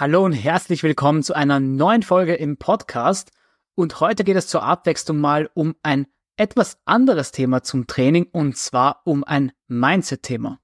Hallo 0.00 0.24
und 0.24 0.32
herzlich 0.32 0.82
willkommen 0.82 1.22
zu 1.22 1.34
einer 1.34 1.60
neuen 1.60 2.02
Folge 2.02 2.34
im 2.34 2.56
Podcast. 2.56 3.32
Und 3.74 4.00
heute 4.00 4.24
geht 4.24 4.36
es 4.38 4.46
zur 4.46 4.62
Abwechslung 4.62 5.18
mal 5.18 5.50
um 5.52 5.76
ein 5.82 6.06
etwas 6.38 6.78
anderes 6.86 7.32
Thema 7.32 7.62
zum 7.62 7.86
Training 7.86 8.26
und 8.32 8.56
zwar 8.56 9.02
um 9.04 9.24
ein 9.24 9.52
Mindset-Thema. 9.68 10.58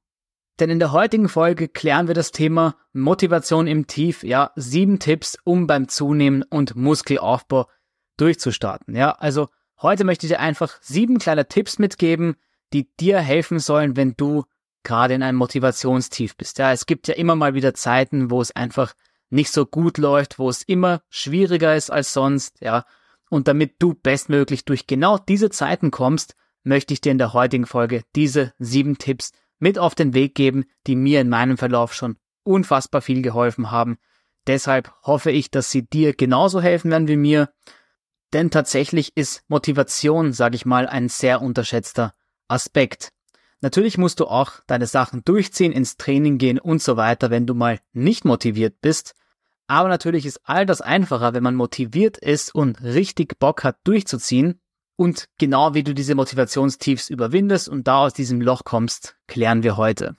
Denn 0.58 0.70
in 0.70 0.78
der 0.78 0.90
heutigen 0.90 1.28
Folge 1.28 1.68
klären 1.68 2.06
wir 2.06 2.14
das 2.14 2.32
Thema 2.32 2.76
Motivation 2.94 3.66
im 3.66 3.86
Tief, 3.86 4.22
ja, 4.22 4.52
sieben 4.56 5.00
Tipps, 5.00 5.36
um 5.44 5.66
beim 5.66 5.88
Zunehmen 5.88 6.42
und 6.42 6.74
Muskelaufbau 6.74 7.68
durchzustarten. 8.16 8.96
Ja, 8.96 9.10
also 9.10 9.50
heute 9.82 10.04
möchte 10.04 10.24
ich 10.24 10.32
dir 10.32 10.40
einfach 10.40 10.78
sieben 10.80 11.18
kleine 11.18 11.46
Tipps 11.46 11.78
mitgeben, 11.78 12.36
die 12.72 12.88
dir 12.96 13.18
helfen 13.18 13.58
sollen, 13.58 13.96
wenn 13.96 14.14
du 14.16 14.44
gerade 14.82 15.12
in 15.12 15.22
einem 15.22 15.36
Motivationstief 15.36 16.38
bist. 16.38 16.56
Ja, 16.56 16.72
es 16.72 16.86
gibt 16.86 17.06
ja 17.06 17.14
immer 17.16 17.36
mal 17.36 17.52
wieder 17.52 17.74
Zeiten, 17.74 18.30
wo 18.30 18.40
es 18.40 18.56
einfach 18.56 18.94
nicht 19.30 19.50
so 19.50 19.66
gut 19.66 19.98
läuft, 19.98 20.38
wo 20.38 20.48
es 20.48 20.62
immer 20.62 21.02
schwieriger 21.08 21.74
ist 21.74 21.90
als 21.90 22.12
sonst, 22.12 22.60
ja. 22.60 22.84
Und 23.28 23.48
damit 23.48 23.76
du 23.80 23.94
bestmöglich 23.94 24.64
durch 24.64 24.86
genau 24.86 25.18
diese 25.18 25.50
Zeiten 25.50 25.90
kommst, 25.90 26.36
möchte 26.62 26.94
ich 26.94 27.00
dir 27.00 27.12
in 27.12 27.18
der 27.18 27.32
heutigen 27.32 27.66
Folge 27.66 28.02
diese 28.14 28.52
sieben 28.58 28.98
Tipps 28.98 29.32
mit 29.58 29.78
auf 29.78 29.94
den 29.94 30.14
Weg 30.14 30.34
geben, 30.34 30.64
die 30.86 30.96
mir 30.96 31.20
in 31.20 31.28
meinem 31.28 31.58
Verlauf 31.58 31.92
schon 31.92 32.16
unfassbar 32.44 33.02
viel 33.02 33.22
geholfen 33.22 33.70
haben. 33.70 33.98
Deshalb 34.46 34.92
hoffe 35.02 35.30
ich, 35.30 35.50
dass 35.50 35.70
sie 35.70 35.82
dir 35.82 36.14
genauso 36.14 36.60
helfen 36.60 36.90
werden 36.90 37.08
wie 37.08 37.16
mir. 37.16 37.50
Denn 38.32 38.50
tatsächlich 38.50 39.16
ist 39.16 39.42
Motivation, 39.48 40.32
sage 40.32 40.56
ich 40.56 40.66
mal, 40.66 40.86
ein 40.86 41.08
sehr 41.08 41.42
unterschätzter 41.42 42.14
Aspekt. 42.48 43.12
Natürlich 43.60 43.98
musst 43.98 44.20
du 44.20 44.26
auch 44.26 44.52
deine 44.66 44.86
Sachen 44.86 45.24
durchziehen, 45.24 45.72
ins 45.72 45.96
Training 45.96 46.38
gehen 46.38 46.58
und 46.58 46.82
so 46.82 46.96
weiter, 46.96 47.30
wenn 47.30 47.46
du 47.46 47.54
mal 47.54 47.80
nicht 47.92 48.24
motiviert 48.24 48.80
bist. 48.80 49.14
Aber 49.66 49.88
natürlich 49.88 50.26
ist 50.26 50.40
all 50.44 50.66
das 50.66 50.80
einfacher, 50.80 51.34
wenn 51.34 51.42
man 51.42 51.54
motiviert 51.54 52.18
ist 52.18 52.54
und 52.54 52.82
richtig 52.82 53.38
Bock 53.38 53.64
hat 53.64 53.78
durchzuziehen. 53.84 54.60
Und 54.96 55.28
genau 55.38 55.74
wie 55.74 55.82
du 55.82 55.94
diese 55.94 56.14
Motivationstiefs 56.14 57.10
überwindest 57.10 57.68
und 57.68 57.86
da 57.86 57.98
aus 57.98 58.12
diesem 58.12 58.40
Loch 58.40 58.64
kommst, 58.64 59.16
klären 59.26 59.62
wir 59.62 59.76
heute. 59.76 60.16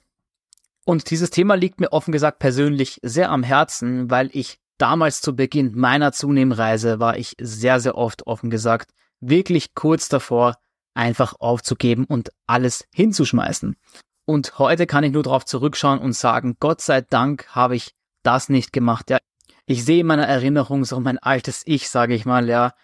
Und 0.84 1.10
dieses 1.10 1.30
Thema 1.30 1.54
liegt 1.54 1.80
mir 1.80 1.92
offen 1.92 2.12
gesagt 2.12 2.38
persönlich 2.38 2.98
sehr 3.02 3.30
am 3.30 3.42
Herzen, 3.42 4.10
weil 4.10 4.30
ich 4.32 4.58
damals 4.78 5.20
zu 5.20 5.34
Beginn 5.34 5.72
meiner 5.74 6.12
Zunehmreise 6.12 7.00
war 7.00 7.16
ich 7.18 7.34
sehr, 7.40 7.80
sehr 7.80 7.96
oft 7.96 8.26
offen 8.26 8.50
gesagt 8.50 8.92
wirklich 9.20 9.74
kurz 9.74 10.08
davor, 10.08 10.56
einfach 10.94 11.34
aufzugeben 11.38 12.04
und 12.04 12.30
alles 12.46 12.86
hinzuschmeißen. 12.92 13.76
Und 14.24 14.58
heute 14.58 14.86
kann 14.86 15.04
ich 15.04 15.12
nur 15.12 15.22
darauf 15.22 15.44
zurückschauen 15.44 16.00
und 16.00 16.12
sagen, 16.12 16.56
Gott 16.60 16.80
sei 16.80 17.00
Dank 17.00 17.46
habe 17.54 17.76
ich 17.76 17.94
das 18.22 18.48
nicht 18.48 18.72
gemacht. 18.72 19.08
Ja, 19.10 19.18
ich 19.64 19.84
sehe 19.84 20.00
in 20.00 20.06
meiner 20.06 20.26
Erinnerung 20.26 20.84
so 20.84 20.98
mein 21.00 21.18
altes 21.18 21.62
Ich, 21.64 21.88
sage 21.88 22.14
ich 22.14 22.24
mal, 22.24 22.48
ja, 22.48 22.74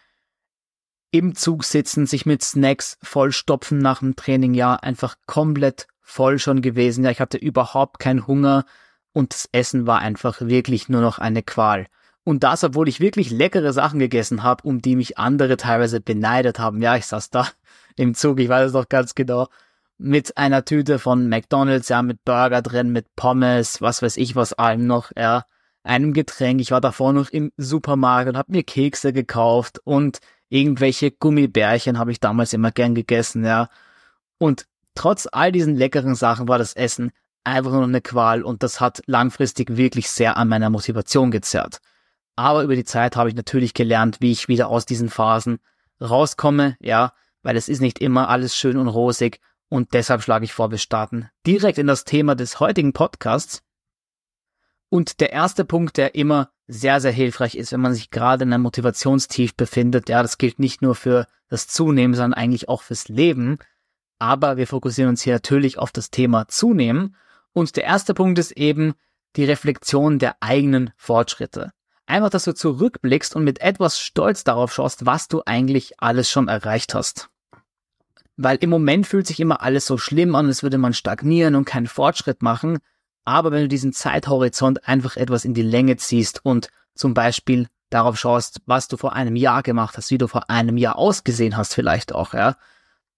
im 1.10 1.34
Zug 1.34 1.64
sitzen, 1.64 2.06
sich 2.06 2.26
mit 2.26 2.42
Snacks 2.42 2.98
vollstopfen 3.02 3.78
nach 3.78 4.00
dem 4.00 4.16
Training, 4.16 4.54
ja, 4.54 4.74
einfach 4.74 5.16
komplett 5.26 5.86
voll 6.00 6.38
schon 6.38 6.60
gewesen. 6.60 7.04
Ja, 7.04 7.10
ich 7.10 7.20
hatte 7.20 7.38
überhaupt 7.38 7.98
keinen 7.98 8.26
Hunger 8.26 8.64
und 9.12 9.32
das 9.32 9.48
Essen 9.52 9.86
war 9.86 10.00
einfach 10.00 10.40
wirklich 10.40 10.88
nur 10.88 11.00
noch 11.00 11.18
eine 11.18 11.42
Qual. 11.42 11.86
Und 12.24 12.42
das, 12.42 12.64
obwohl 12.64 12.88
ich 12.88 13.00
wirklich 13.00 13.30
leckere 13.30 13.72
Sachen 13.72 13.98
gegessen 13.98 14.42
habe, 14.42 14.66
um 14.66 14.80
die 14.80 14.96
mich 14.96 15.18
andere 15.18 15.56
teilweise 15.56 16.00
beneidet 16.00 16.58
haben. 16.58 16.80
Ja, 16.80 16.96
ich 16.96 17.06
saß 17.06 17.30
da 17.30 17.48
im 17.96 18.14
Zug, 18.14 18.40
ich 18.40 18.48
weiß 18.48 18.68
es 18.68 18.72
noch 18.72 18.88
ganz 18.88 19.14
genau, 19.14 19.48
mit 19.98 20.36
einer 20.36 20.64
Tüte 20.64 20.98
von 20.98 21.28
McDonalds, 21.28 21.88
ja, 21.88 22.02
mit 22.02 22.24
Burger 22.24 22.62
drin, 22.62 22.90
mit 22.90 23.14
Pommes, 23.16 23.80
was 23.80 24.02
weiß 24.02 24.16
ich 24.16 24.34
was 24.36 24.52
allem 24.52 24.86
noch, 24.86 25.12
ja, 25.16 25.44
einem 25.84 26.12
Getränk. 26.12 26.60
Ich 26.60 26.70
war 26.70 26.80
davor 26.80 27.12
noch 27.12 27.30
im 27.30 27.52
Supermarkt 27.56 28.28
und 28.28 28.36
habe 28.36 28.52
mir 28.52 28.64
Kekse 28.64 29.12
gekauft 29.12 29.80
und 29.84 30.18
irgendwelche 30.48 31.10
Gummibärchen 31.10 31.98
habe 31.98 32.10
ich 32.12 32.20
damals 32.20 32.52
immer 32.52 32.70
gern 32.70 32.94
gegessen, 32.94 33.44
ja. 33.44 33.68
Und 34.38 34.66
trotz 34.94 35.28
all 35.30 35.52
diesen 35.52 35.76
leckeren 35.76 36.14
Sachen 36.14 36.48
war 36.48 36.58
das 36.58 36.74
Essen 36.74 37.12
einfach 37.44 37.72
nur 37.72 37.84
eine 37.84 38.00
Qual 38.00 38.42
und 38.42 38.62
das 38.62 38.80
hat 38.80 39.02
langfristig 39.06 39.76
wirklich 39.76 40.10
sehr 40.10 40.36
an 40.36 40.48
meiner 40.48 40.70
Motivation 40.70 41.30
gezerrt. 41.30 41.80
Aber 42.36 42.64
über 42.64 42.74
die 42.74 42.84
Zeit 42.84 43.16
habe 43.16 43.28
ich 43.28 43.34
natürlich 43.34 43.74
gelernt, 43.74 44.20
wie 44.20 44.32
ich 44.32 44.48
wieder 44.48 44.68
aus 44.68 44.86
diesen 44.86 45.08
Phasen 45.08 45.60
rauskomme, 46.00 46.76
ja, 46.80 47.12
weil 47.44 47.56
es 47.56 47.68
ist 47.68 47.80
nicht 47.80 48.00
immer 48.00 48.28
alles 48.28 48.56
schön 48.56 48.76
und 48.76 48.88
rosig 48.88 49.40
und 49.68 49.92
deshalb 49.92 50.22
schlage 50.22 50.44
ich 50.44 50.52
vor, 50.52 50.70
wir 50.70 50.78
starten 50.78 51.28
direkt 51.46 51.78
in 51.78 51.86
das 51.86 52.04
Thema 52.04 52.34
des 52.34 52.60
heutigen 52.60 52.92
Podcasts. 52.92 53.62
Und 54.88 55.20
der 55.20 55.32
erste 55.32 55.64
Punkt, 55.64 55.96
der 55.96 56.14
immer 56.14 56.50
sehr, 56.66 57.00
sehr 57.00 57.12
hilfreich 57.12 57.56
ist, 57.56 57.72
wenn 57.72 57.80
man 57.80 57.94
sich 57.94 58.10
gerade 58.10 58.44
in 58.44 58.52
einem 58.52 58.62
Motivationstief 58.62 59.56
befindet, 59.56 60.08
ja, 60.08 60.22
das 60.22 60.38
gilt 60.38 60.58
nicht 60.58 60.82
nur 60.82 60.94
für 60.94 61.26
das 61.48 61.66
Zunehmen, 61.66 62.14
sondern 62.14 62.34
eigentlich 62.34 62.68
auch 62.68 62.82
fürs 62.82 63.08
Leben. 63.08 63.58
Aber 64.18 64.56
wir 64.56 64.66
fokussieren 64.66 65.10
uns 65.10 65.22
hier 65.22 65.34
natürlich 65.34 65.78
auf 65.78 65.90
das 65.90 66.10
Thema 66.10 66.46
Zunehmen. 66.48 67.16
Und 67.52 67.76
der 67.76 67.84
erste 67.84 68.14
Punkt 68.14 68.38
ist 68.38 68.52
eben 68.52 68.94
die 69.36 69.44
Reflexion 69.44 70.18
der 70.18 70.36
eigenen 70.40 70.92
Fortschritte. 70.96 71.72
Einfach, 72.06 72.30
dass 72.30 72.44
du 72.44 72.54
zurückblickst 72.54 73.34
und 73.34 73.44
mit 73.44 73.60
etwas 73.60 73.98
Stolz 73.98 74.44
darauf 74.44 74.72
schaust, 74.72 75.06
was 75.06 75.26
du 75.26 75.42
eigentlich 75.44 76.00
alles 76.00 76.30
schon 76.30 76.48
erreicht 76.48 76.94
hast. 76.94 77.30
Weil 78.36 78.56
im 78.58 78.70
Moment 78.70 79.06
fühlt 79.06 79.26
sich 79.26 79.40
immer 79.40 79.62
alles 79.62 79.86
so 79.86 79.96
schlimm 79.96 80.34
an, 80.34 80.46
als 80.46 80.62
würde 80.62 80.78
man 80.78 80.92
stagnieren 80.92 81.54
und 81.54 81.64
keinen 81.64 81.86
Fortschritt 81.86 82.42
machen. 82.42 82.78
Aber 83.24 83.52
wenn 83.52 83.62
du 83.62 83.68
diesen 83.68 83.92
Zeithorizont 83.92 84.86
einfach 84.88 85.16
etwas 85.16 85.44
in 85.44 85.54
die 85.54 85.62
Länge 85.62 85.96
ziehst 85.96 86.44
und 86.44 86.68
zum 86.94 87.14
Beispiel 87.14 87.68
darauf 87.90 88.18
schaust, 88.18 88.60
was 88.66 88.88
du 88.88 88.96
vor 88.96 89.12
einem 89.12 89.36
Jahr 89.36 89.62
gemacht 89.62 89.96
hast, 89.96 90.10
wie 90.10 90.18
du 90.18 90.26
vor 90.26 90.50
einem 90.50 90.76
Jahr 90.76 90.98
ausgesehen 90.98 91.56
hast 91.56 91.74
vielleicht 91.74 92.14
auch, 92.14 92.34
ja, 92.34 92.56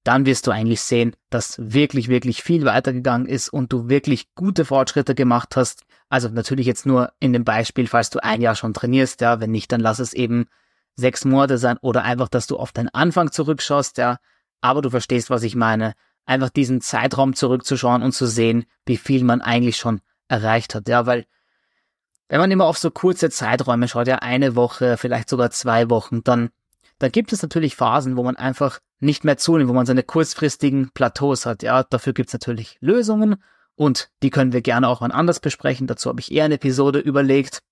dann 0.04 0.25
wirst 0.25 0.47
du 0.47 0.53
eigentlich 0.53 0.82
sehen, 0.82 1.16
dass 1.31 1.59
wirklich, 1.59 2.09
wirklich 2.09 2.43
viel 2.43 2.65
weitergegangen 2.65 3.27
ist 3.27 3.48
und 3.48 3.72
du 3.72 3.88
wirklich 3.88 4.33
gute 4.34 4.65
Fortschritte 4.65 5.16
gemacht 5.16 5.56
hast. 5.56 5.84
Also 6.09 6.28
natürlich 6.28 6.66
jetzt 6.66 6.87
nur 6.87 7.12
in 7.19 7.33
dem 7.33 7.44
Beispiel, 7.44 7.88
falls 7.88 8.10
du 8.10 8.22
ein 8.22 8.41
Jahr 8.41 8.54
schon 8.54 8.72
trainierst, 8.72 9.21
ja, 9.21 9.41
wenn 9.41 9.50
nicht, 9.50 9.72
dann 9.72 9.81
lass 9.81 9.98
es 9.98 10.12
eben 10.12 10.47
sechs 10.94 11.25
Monate 11.25 11.59
sein 11.59 11.78
oder 11.81 12.04
einfach, 12.04 12.28
dass 12.28 12.47
du 12.47 12.56
auf 12.56 12.71
deinen 12.71 12.88
Anfang 12.91 13.33
zurückschaust, 13.33 13.98
ja. 13.98 14.19
Aber 14.66 14.82
du 14.82 14.91
verstehst, 14.91 15.31
was 15.31 15.43
ich 15.43 15.54
meine. 15.54 15.94
Einfach 16.25 16.50
diesen 16.50 16.81
Zeitraum 16.81 17.34
zurückzuschauen 17.34 18.03
und 18.03 18.12
zu 18.12 18.27
sehen, 18.27 18.66
wie 18.84 18.97
viel 18.97 19.22
man 19.22 19.41
eigentlich 19.41 19.77
schon 19.77 20.00
erreicht 20.27 20.75
hat, 20.75 20.88
ja, 20.88 21.06
weil 21.06 21.25
wenn 22.28 22.41
man 22.41 22.50
immer 22.50 22.65
auf 22.65 22.78
so 22.78 22.91
kurze 22.91 23.31
Zeiträume 23.31 23.87
schaut, 23.87 24.09
ja, 24.09 24.16
eine 24.16 24.56
Woche, 24.56 24.97
vielleicht 24.97 25.28
sogar 25.28 25.53
zwei 25.53 25.88
Wochen, 25.88 26.25
dann 26.25 26.50
dann 26.99 27.12
gibt 27.12 27.32
es 27.32 27.43
natürlich 27.43 27.77
Phasen, 27.77 28.16
wo 28.16 28.22
man 28.22 28.37
einfach 28.37 28.81
nicht 29.00 29.25
mehr 29.25 29.37
zunimmt, 29.37 29.69
wo 29.69 29.75
man 29.75 29.87
seine 29.87 30.03
kurzfristigen 30.03 30.91
Plateaus 30.93 31.44
hat. 31.44 31.62
Ja, 31.62 31.83
dafür 31.83 32.12
gibt 32.15 32.31
es 32.31 32.33
natürlich 32.33 32.78
Lösungen 32.81 33.37
und 33.75 34.10
die 34.22 34.31
können 34.31 34.53
wir 34.53 34.62
gerne 34.62 34.88
auch 34.88 35.00
mal 35.03 35.12
anders 35.12 35.41
besprechen. 35.41 35.87
Dazu 35.87 36.09
habe 36.09 36.21
ich 36.21 36.33
eher 36.33 36.44
eine 36.44 36.54
Episode 36.54 36.98
überlegt. 36.98 37.62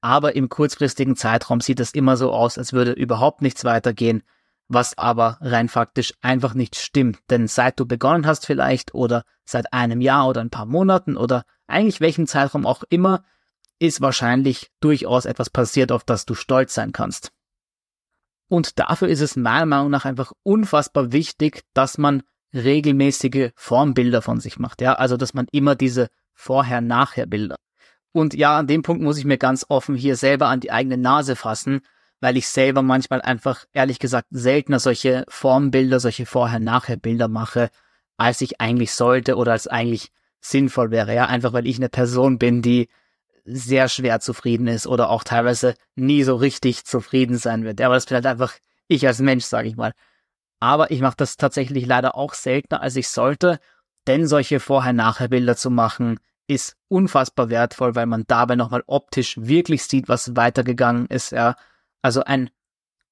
Aber 0.00 0.34
im 0.34 0.48
kurzfristigen 0.48 1.16
Zeitraum 1.16 1.60
sieht 1.60 1.80
es 1.80 1.92
immer 1.92 2.16
so 2.16 2.32
aus, 2.32 2.58
als 2.58 2.72
würde 2.72 2.92
überhaupt 2.92 3.42
nichts 3.42 3.64
weitergehen, 3.64 4.22
was 4.68 4.98
aber 4.98 5.38
rein 5.40 5.68
faktisch 5.68 6.12
einfach 6.20 6.54
nicht 6.54 6.76
stimmt. 6.76 7.18
Denn 7.30 7.46
seit 7.46 7.78
du 7.78 7.86
begonnen 7.86 8.26
hast 8.26 8.46
vielleicht 8.46 8.94
oder 8.94 9.24
seit 9.44 9.72
einem 9.72 10.00
Jahr 10.00 10.28
oder 10.28 10.40
ein 10.40 10.50
paar 10.50 10.66
Monaten 10.66 11.16
oder 11.16 11.44
eigentlich 11.66 12.00
welchem 12.00 12.26
Zeitraum 12.26 12.66
auch 12.66 12.82
immer, 12.88 13.24
ist 13.78 14.00
wahrscheinlich 14.00 14.70
durchaus 14.80 15.26
etwas 15.26 15.50
passiert, 15.50 15.92
auf 15.92 16.04
das 16.04 16.24
du 16.24 16.34
stolz 16.34 16.74
sein 16.74 16.92
kannst. 16.92 17.30
Und 18.48 18.78
dafür 18.78 19.08
ist 19.08 19.20
es 19.20 19.36
meiner 19.36 19.66
Meinung 19.66 19.90
nach 19.90 20.04
einfach 20.04 20.32
unfassbar 20.42 21.12
wichtig, 21.12 21.64
dass 21.74 21.98
man 21.98 22.22
regelmäßige 22.54 23.50
Formbilder 23.56 24.22
von 24.22 24.40
sich 24.40 24.58
macht. 24.58 24.80
Ja, 24.80 24.94
also 24.94 25.16
dass 25.16 25.34
man 25.34 25.46
immer 25.50 25.74
diese 25.74 26.08
Vorher-Nachher-Bilder. 26.34 27.56
Und 28.12 28.34
ja, 28.34 28.56
an 28.56 28.66
dem 28.66 28.82
Punkt 28.82 29.02
muss 29.02 29.18
ich 29.18 29.24
mir 29.24 29.36
ganz 29.36 29.66
offen 29.68 29.94
hier 29.94 30.16
selber 30.16 30.48
an 30.48 30.60
die 30.60 30.72
eigene 30.72 30.96
Nase 30.96 31.36
fassen, 31.36 31.82
weil 32.20 32.36
ich 32.36 32.48
selber 32.48 32.82
manchmal 32.82 33.22
einfach, 33.22 33.64
ehrlich 33.72 33.98
gesagt, 33.98 34.28
seltener 34.30 34.78
solche 34.78 35.24
Formbilder, 35.28 36.00
solche 36.00 36.26
Vorher-Nachher-Bilder 36.26 37.28
mache, 37.28 37.70
als 38.16 38.40
ich 38.40 38.60
eigentlich 38.60 38.92
sollte 38.92 39.36
oder 39.36 39.52
als 39.52 39.66
eigentlich 39.66 40.10
sinnvoll 40.40 40.90
wäre. 40.90 41.14
Ja, 41.14 41.26
einfach 41.26 41.52
weil 41.52 41.66
ich 41.66 41.76
eine 41.76 41.88
Person 41.88 42.38
bin, 42.38 42.62
die 42.62 42.88
sehr 43.44 43.88
schwer 43.88 44.20
zufrieden 44.20 44.66
ist 44.66 44.86
oder 44.86 45.10
auch 45.10 45.22
teilweise 45.22 45.74
nie 45.94 46.22
so 46.24 46.34
richtig 46.34 46.84
zufrieden 46.84 47.38
sein 47.38 47.64
wird. 47.64 47.78
Ja, 47.78 47.86
aber 47.86 47.94
das 47.94 48.06
bin 48.06 48.16
halt 48.16 48.26
einfach 48.26 48.54
ich 48.88 49.06
als 49.06 49.20
Mensch, 49.20 49.44
sage 49.44 49.68
ich 49.68 49.76
mal. 49.76 49.92
Aber 50.58 50.90
ich 50.90 51.00
mache 51.00 51.16
das 51.16 51.36
tatsächlich 51.36 51.86
leider 51.86 52.16
auch 52.16 52.34
seltener, 52.34 52.80
als 52.80 52.96
ich 52.96 53.08
sollte, 53.08 53.60
denn 54.06 54.26
solche 54.26 54.60
Vorher-Nachher-Bilder 54.60 55.56
zu 55.56 55.70
machen, 55.70 56.18
ist 56.48 56.76
unfassbar 56.88 57.50
wertvoll, 57.50 57.94
weil 57.94 58.06
man 58.06 58.24
dabei 58.26 58.56
nochmal 58.56 58.84
optisch 58.86 59.36
wirklich 59.40 59.84
sieht, 59.84 60.08
was 60.08 60.36
weitergegangen 60.36 61.06
ist. 61.06 61.32
Ja. 61.32 61.56
Also 62.06 62.22
ein 62.22 62.50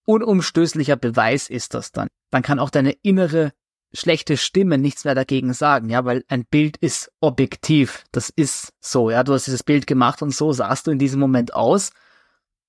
unumstößlicher 0.07 0.95
Beweis 0.95 1.51
ist 1.51 1.75
das 1.75 1.91
dann. 1.91 2.07
Dann 2.31 2.45
kann 2.45 2.61
auch 2.61 2.71
deine 2.71 2.93
innere 3.03 3.53
schlechte 3.93 4.37
Stimme 4.37 4.79
nichts 4.79 5.05
mehr 5.05 5.17
dagegen 5.17 5.53
sagen, 5.53 5.91
ja, 5.91 6.05
weil 6.05 6.23
ein 6.29 6.45
Bild 6.45 6.77
ist 6.77 7.11
objektiv. 7.19 8.05
Das 8.13 8.31
ist 8.31 8.73
so, 8.81 9.11
ja. 9.11 9.25
Du 9.25 9.33
hast 9.33 9.47
dieses 9.47 9.65
Bild 9.65 9.89
gemacht 9.89 10.23
und 10.23 10.33
so 10.33 10.53
sahst 10.53 10.87
du 10.87 10.93
in 10.93 11.01
diesem 11.01 11.19
Moment 11.19 11.55
aus. 11.55 11.91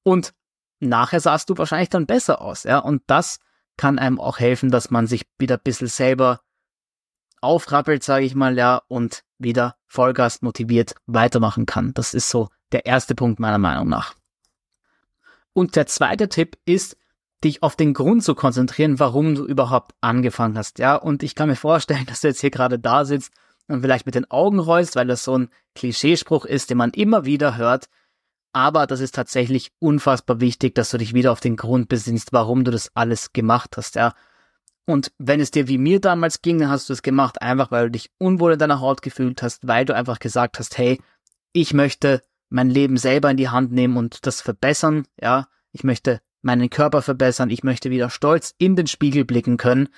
Und 0.01 0.33
nachher 0.79 1.19
sahst 1.19 1.51
du 1.51 1.57
wahrscheinlich 1.59 1.89
dann 1.89 2.07
besser 2.07 2.41
aus, 2.41 2.63
ja. 2.63 2.79
Und 2.79 3.03
das 3.05 3.37
kann 3.77 3.99
einem 3.99 4.19
auch 4.19 4.39
helfen, 4.39 4.71
dass 4.71 4.89
man 4.89 5.05
sich 5.05 5.27
wieder 5.37 5.57
ein 5.57 5.63
bisschen 5.63 5.89
selber 5.89 6.41
aufrappelt, 7.39 8.03
sage 8.03 8.25
ich 8.25 8.33
mal, 8.33 8.57
ja, 8.57 8.81
und 8.87 9.23
wieder 9.37 9.75
Vollgas 9.85 10.41
motiviert 10.41 10.95
weitermachen 11.05 11.67
kann. 11.67 11.93
Das 11.93 12.15
ist 12.15 12.31
so 12.31 12.49
der 12.71 12.87
erste 12.87 13.13
Punkt 13.13 13.39
meiner 13.39 13.59
Meinung 13.59 13.89
nach. 13.89 14.15
Und 15.55 15.77
der 15.77 15.87
zweite 15.87 16.27
Tipp 16.27 16.57
ist, 16.65 16.97
dich 17.43 17.63
auf 17.63 17.75
den 17.75 17.93
Grund 17.93 18.23
zu 18.23 18.35
konzentrieren, 18.35 18.99
warum 18.99 19.35
du 19.35 19.45
überhaupt 19.45 19.95
angefangen 20.01 20.57
hast. 20.57 20.79
Ja, 20.79 20.95
und 20.95 21.23
ich 21.23 21.33
kann 21.33 21.47
mir 21.47 21.55
vorstellen, 21.55 22.05
dass 22.07 22.21
du 22.21 22.27
jetzt 22.27 22.41
hier 22.41 22.51
gerade 22.51 22.77
da 22.77 23.05
sitzt 23.05 23.31
und 23.67 23.81
vielleicht 23.81 24.05
mit 24.05 24.15
den 24.15 24.29
Augen 24.29 24.59
rollst, 24.59 24.95
weil 24.95 25.07
das 25.07 25.23
so 25.23 25.37
ein 25.37 25.49
Klischeespruch 25.73 26.45
ist, 26.45 26.69
den 26.69 26.77
man 26.77 26.91
immer 26.91 27.25
wieder 27.25 27.55
hört. 27.55 27.87
Aber 28.53 28.85
das 28.85 28.99
ist 28.99 29.15
tatsächlich 29.15 29.71
unfassbar 29.79 30.39
wichtig, 30.39 30.75
dass 30.75 30.89
du 30.89 30.97
dich 30.97 31.13
wieder 31.13 31.31
auf 31.31 31.39
den 31.39 31.55
Grund 31.55 31.87
besinnst, 31.89 32.33
warum 32.33 32.63
du 32.63 32.71
das 32.71 32.91
alles 32.93 33.33
gemacht 33.33 33.75
hast. 33.77 33.95
Ja, 33.95 34.13
und 34.85 35.11
wenn 35.17 35.39
es 35.39 35.51
dir 35.51 35.67
wie 35.67 35.77
mir 35.77 35.99
damals 35.99 36.41
ging, 36.41 36.59
dann 36.59 36.69
hast 36.69 36.89
du 36.89 36.93
es 36.93 37.01
gemacht, 37.01 37.41
einfach 37.41 37.71
weil 37.71 37.85
du 37.85 37.91
dich 37.91 38.11
unwohl 38.17 38.53
in 38.53 38.59
deiner 38.59 38.81
Haut 38.81 39.01
gefühlt 39.01 39.41
hast, 39.41 39.67
weil 39.67 39.85
du 39.85 39.95
einfach 39.95 40.19
gesagt 40.19 40.59
hast, 40.59 40.77
hey, 40.77 41.01
ich 41.53 41.73
möchte 41.73 42.21
mein 42.49 42.69
Leben 42.69 42.97
selber 42.97 43.31
in 43.31 43.37
die 43.37 43.49
Hand 43.49 43.71
nehmen 43.71 43.97
und 43.97 44.25
das 44.25 44.41
verbessern, 44.41 45.05
ja, 45.21 45.47
ich 45.71 45.83
möchte 45.83 46.21
meinen 46.41 46.69
Körper 46.69 47.01
verbessern, 47.01 47.49
ich 47.49 47.63
möchte 47.63 47.89
wieder 47.89 48.09
stolz 48.09 48.53
in 48.57 48.75
den 48.75 48.87
Spiegel 48.87 49.25
blicken 49.25 49.57
können 49.57 49.89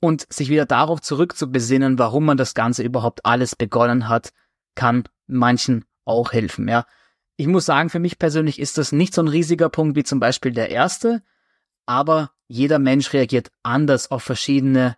und 0.00 0.26
sich 0.32 0.48
wieder 0.48 0.66
darauf 0.66 1.00
zurückzubesinnen, 1.00 1.98
warum 1.98 2.24
man 2.24 2.36
das 2.36 2.54
Ganze 2.54 2.82
überhaupt 2.82 3.26
alles 3.26 3.56
begonnen 3.56 4.08
hat, 4.08 4.32
kann 4.74 5.04
manchen 5.26 5.84
auch 6.04 6.32
helfen, 6.32 6.68
ja. 6.68 6.86
Ich 7.38 7.46
muss 7.46 7.66
sagen, 7.66 7.90
für 7.90 7.98
mich 7.98 8.18
persönlich 8.18 8.58
ist 8.58 8.78
das 8.78 8.92
nicht 8.92 9.12
so 9.12 9.22
ein 9.22 9.28
riesiger 9.28 9.68
Punkt 9.68 9.94
wie 9.94 10.04
zum 10.04 10.20
Beispiel 10.20 10.52
der 10.52 10.70
erste, 10.70 11.22
aber 11.84 12.30
jeder 12.48 12.78
Mensch 12.78 13.12
reagiert 13.12 13.50
anders 13.62 14.10
auf 14.10 14.22
verschiedene 14.22 14.96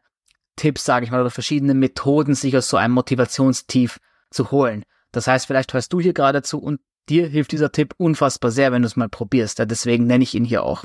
Tipps, 0.54 0.84
sage 0.84 1.04
ich 1.04 1.10
mal, 1.10 1.20
oder 1.20 1.30
verschiedene 1.30 1.74
Methoden, 1.74 2.34
sich 2.34 2.56
aus 2.56 2.68
so 2.68 2.76
einem 2.76 2.94
Motivationstief 2.94 3.98
zu 4.30 4.50
holen. 4.50 4.84
Das 5.12 5.26
heißt, 5.26 5.46
vielleicht 5.46 5.72
hörst 5.72 5.92
du 5.92 6.00
hier 6.00 6.12
gerade 6.12 6.42
zu 6.42 6.58
und 6.58 6.80
dir 7.08 7.26
hilft 7.26 7.52
dieser 7.52 7.72
Tipp 7.72 7.94
unfassbar 7.96 8.50
sehr, 8.50 8.72
wenn 8.72 8.82
du 8.82 8.86
es 8.86 8.96
mal 8.96 9.08
probierst. 9.08 9.58
Ja, 9.58 9.64
deswegen 9.64 10.06
nenne 10.06 10.24
ich 10.24 10.34
ihn 10.34 10.44
hier 10.44 10.62
auch. 10.62 10.84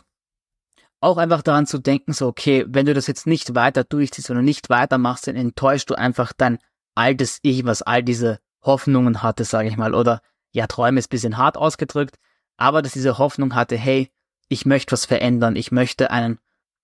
Auch 1.01 1.17
einfach 1.17 1.41
daran 1.41 1.65
zu 1.67 1.79
denken, 1.79 2.13
so, 2.13 2.27
okay, 2.27 2.65
wenn 2.67 2.85
du 2.85 2.93
das 2.93 3.07
jetzt 3.07 3.27
nicht 3.27 3.55
weiter 3.55 3.83
durchziehst 3.83 4.29
oder 4.29 4.41
nicht 4.41 4.69
weitermachst, 4.69 5.27
dann 5.27 5.35
enttäuschst 5.35 5.89
du 5.89 5.95
einfach 5.95 6.31
dein 6.31 6.59
altes 6.95 7.39
Ich, 7.41 7.65
was 7.65 7.81
all 7.81 8.03
diese 8.03 8.39
Hoffnungen 8.61 9.21
hatte, 9.21 9.43
sage 9.43 9.67
ich 9.67 9.75
mal. 9.75 9.93
Oder, 9.93 10.21
ja, 10.51 10.67
Träume 10.67 10.99
ist 10.99 11.09
bisschen 11.09 11.37
hart 11.37 11.57
ausgedrückt, 11.57 12.17
aber 12.55 12.81
dass 12.81 12.93
diese 12.93 13.17
Hoffnung 13.17 13.55
hatte, 13.55 13.75
hey, 13.75 14.11
ich 14.47 14.65
möchte 14.65 14.93
was 14.93 15.05
verändern, 15.05 15.55
ich 15.55 15.71
möchte 15.71 16.11
einen 16.11 16.39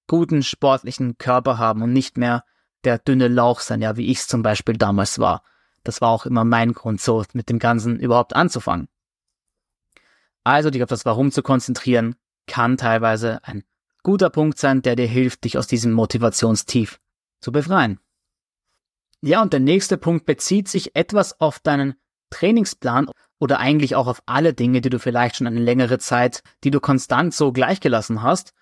guten 0.07 0.43
sportlichen 0.43 1.17
Körper 1.17 1.57
haben 1.57 1.81
und 1.83 1.93
nicht 1.93 2.17
mehr 2.17 2.43
der 2.83 2.97
dünne 2.97 3.27
Lauch 3.27 3.59
sein, 3.59 3.81
ja, 3.81 3.95
wie 3.95 4.07
ich 4.07 4.19
es 4.19 4.27
zum 4.27 4.41
Beispiel 4.41 4.75
damals 4.75 5.19
war. 5.19 5.43
Das 5.89 6.01
war 6.01 6.09
auch 6.09 6.27
immer 6.27 6.45
mein 6.45 6.73
Grund, 6.73 7.01
so 7.01 7.25
mit 7.33 7.49
dem 7.49 7.57
Ganzen 7.57 7.99
überhaupt 7.99 8.35
anzufangen. 8.35 8.87
Also 10.43 10.69
dich 10.69 10.83
auf 10.83 10.89
das 10.89 11.03
Warum 11.03 11.31
zu 11.31 11.41
konzentrieren, 11.41 12.15
kann 12.47 12.77
teilweise 12.77 13.43
ein 13.43 13.63
guter 14.03 14.29
Punkt 14.29 14.59
sein, 14.59 14.83
der 14.83 14.95
dir 14.95 15.07
hilft, 15.07 15.45
dich 15.45 15.57
aus 15.57 15.65
diesem 15.65 15.91
Motivationstief 15.91 16.99
zu 17.41 17.51
befreien. 17.51 17.99
Ja, 19.21 19.41
und 19.41 19.51
der 19.51 19.59
nächste 19.59 19.97
Punkt 19.97 20.25
bezieht 20.25 20.67
sich 20.67 20.95
etwas 20.95 21.41
auf 21.41 21.59
deinen 21.59 21.95
Trainingsplan 22.29 23.09
oder 23.39 23.59
eigentlich 23.59 23.95
auch 23.95 24.05
auf 24.05 24.21
alle 24.27 24.53
Dinge, 24.53 24.81
die 24.81 24.91
du 24.91 24.99
vielleicht 24.99 25.37
schon 25.37 25.47
eine 25.47 25.59
längere 25.59 25.97
Zeit, 25.97 26.43
die 26.63 26.71
du 26.71 26.79
konstant 26.79 27.33
so 27.33 27.51
gleichgelassen 27.51 28.21
hast 28.21 28.53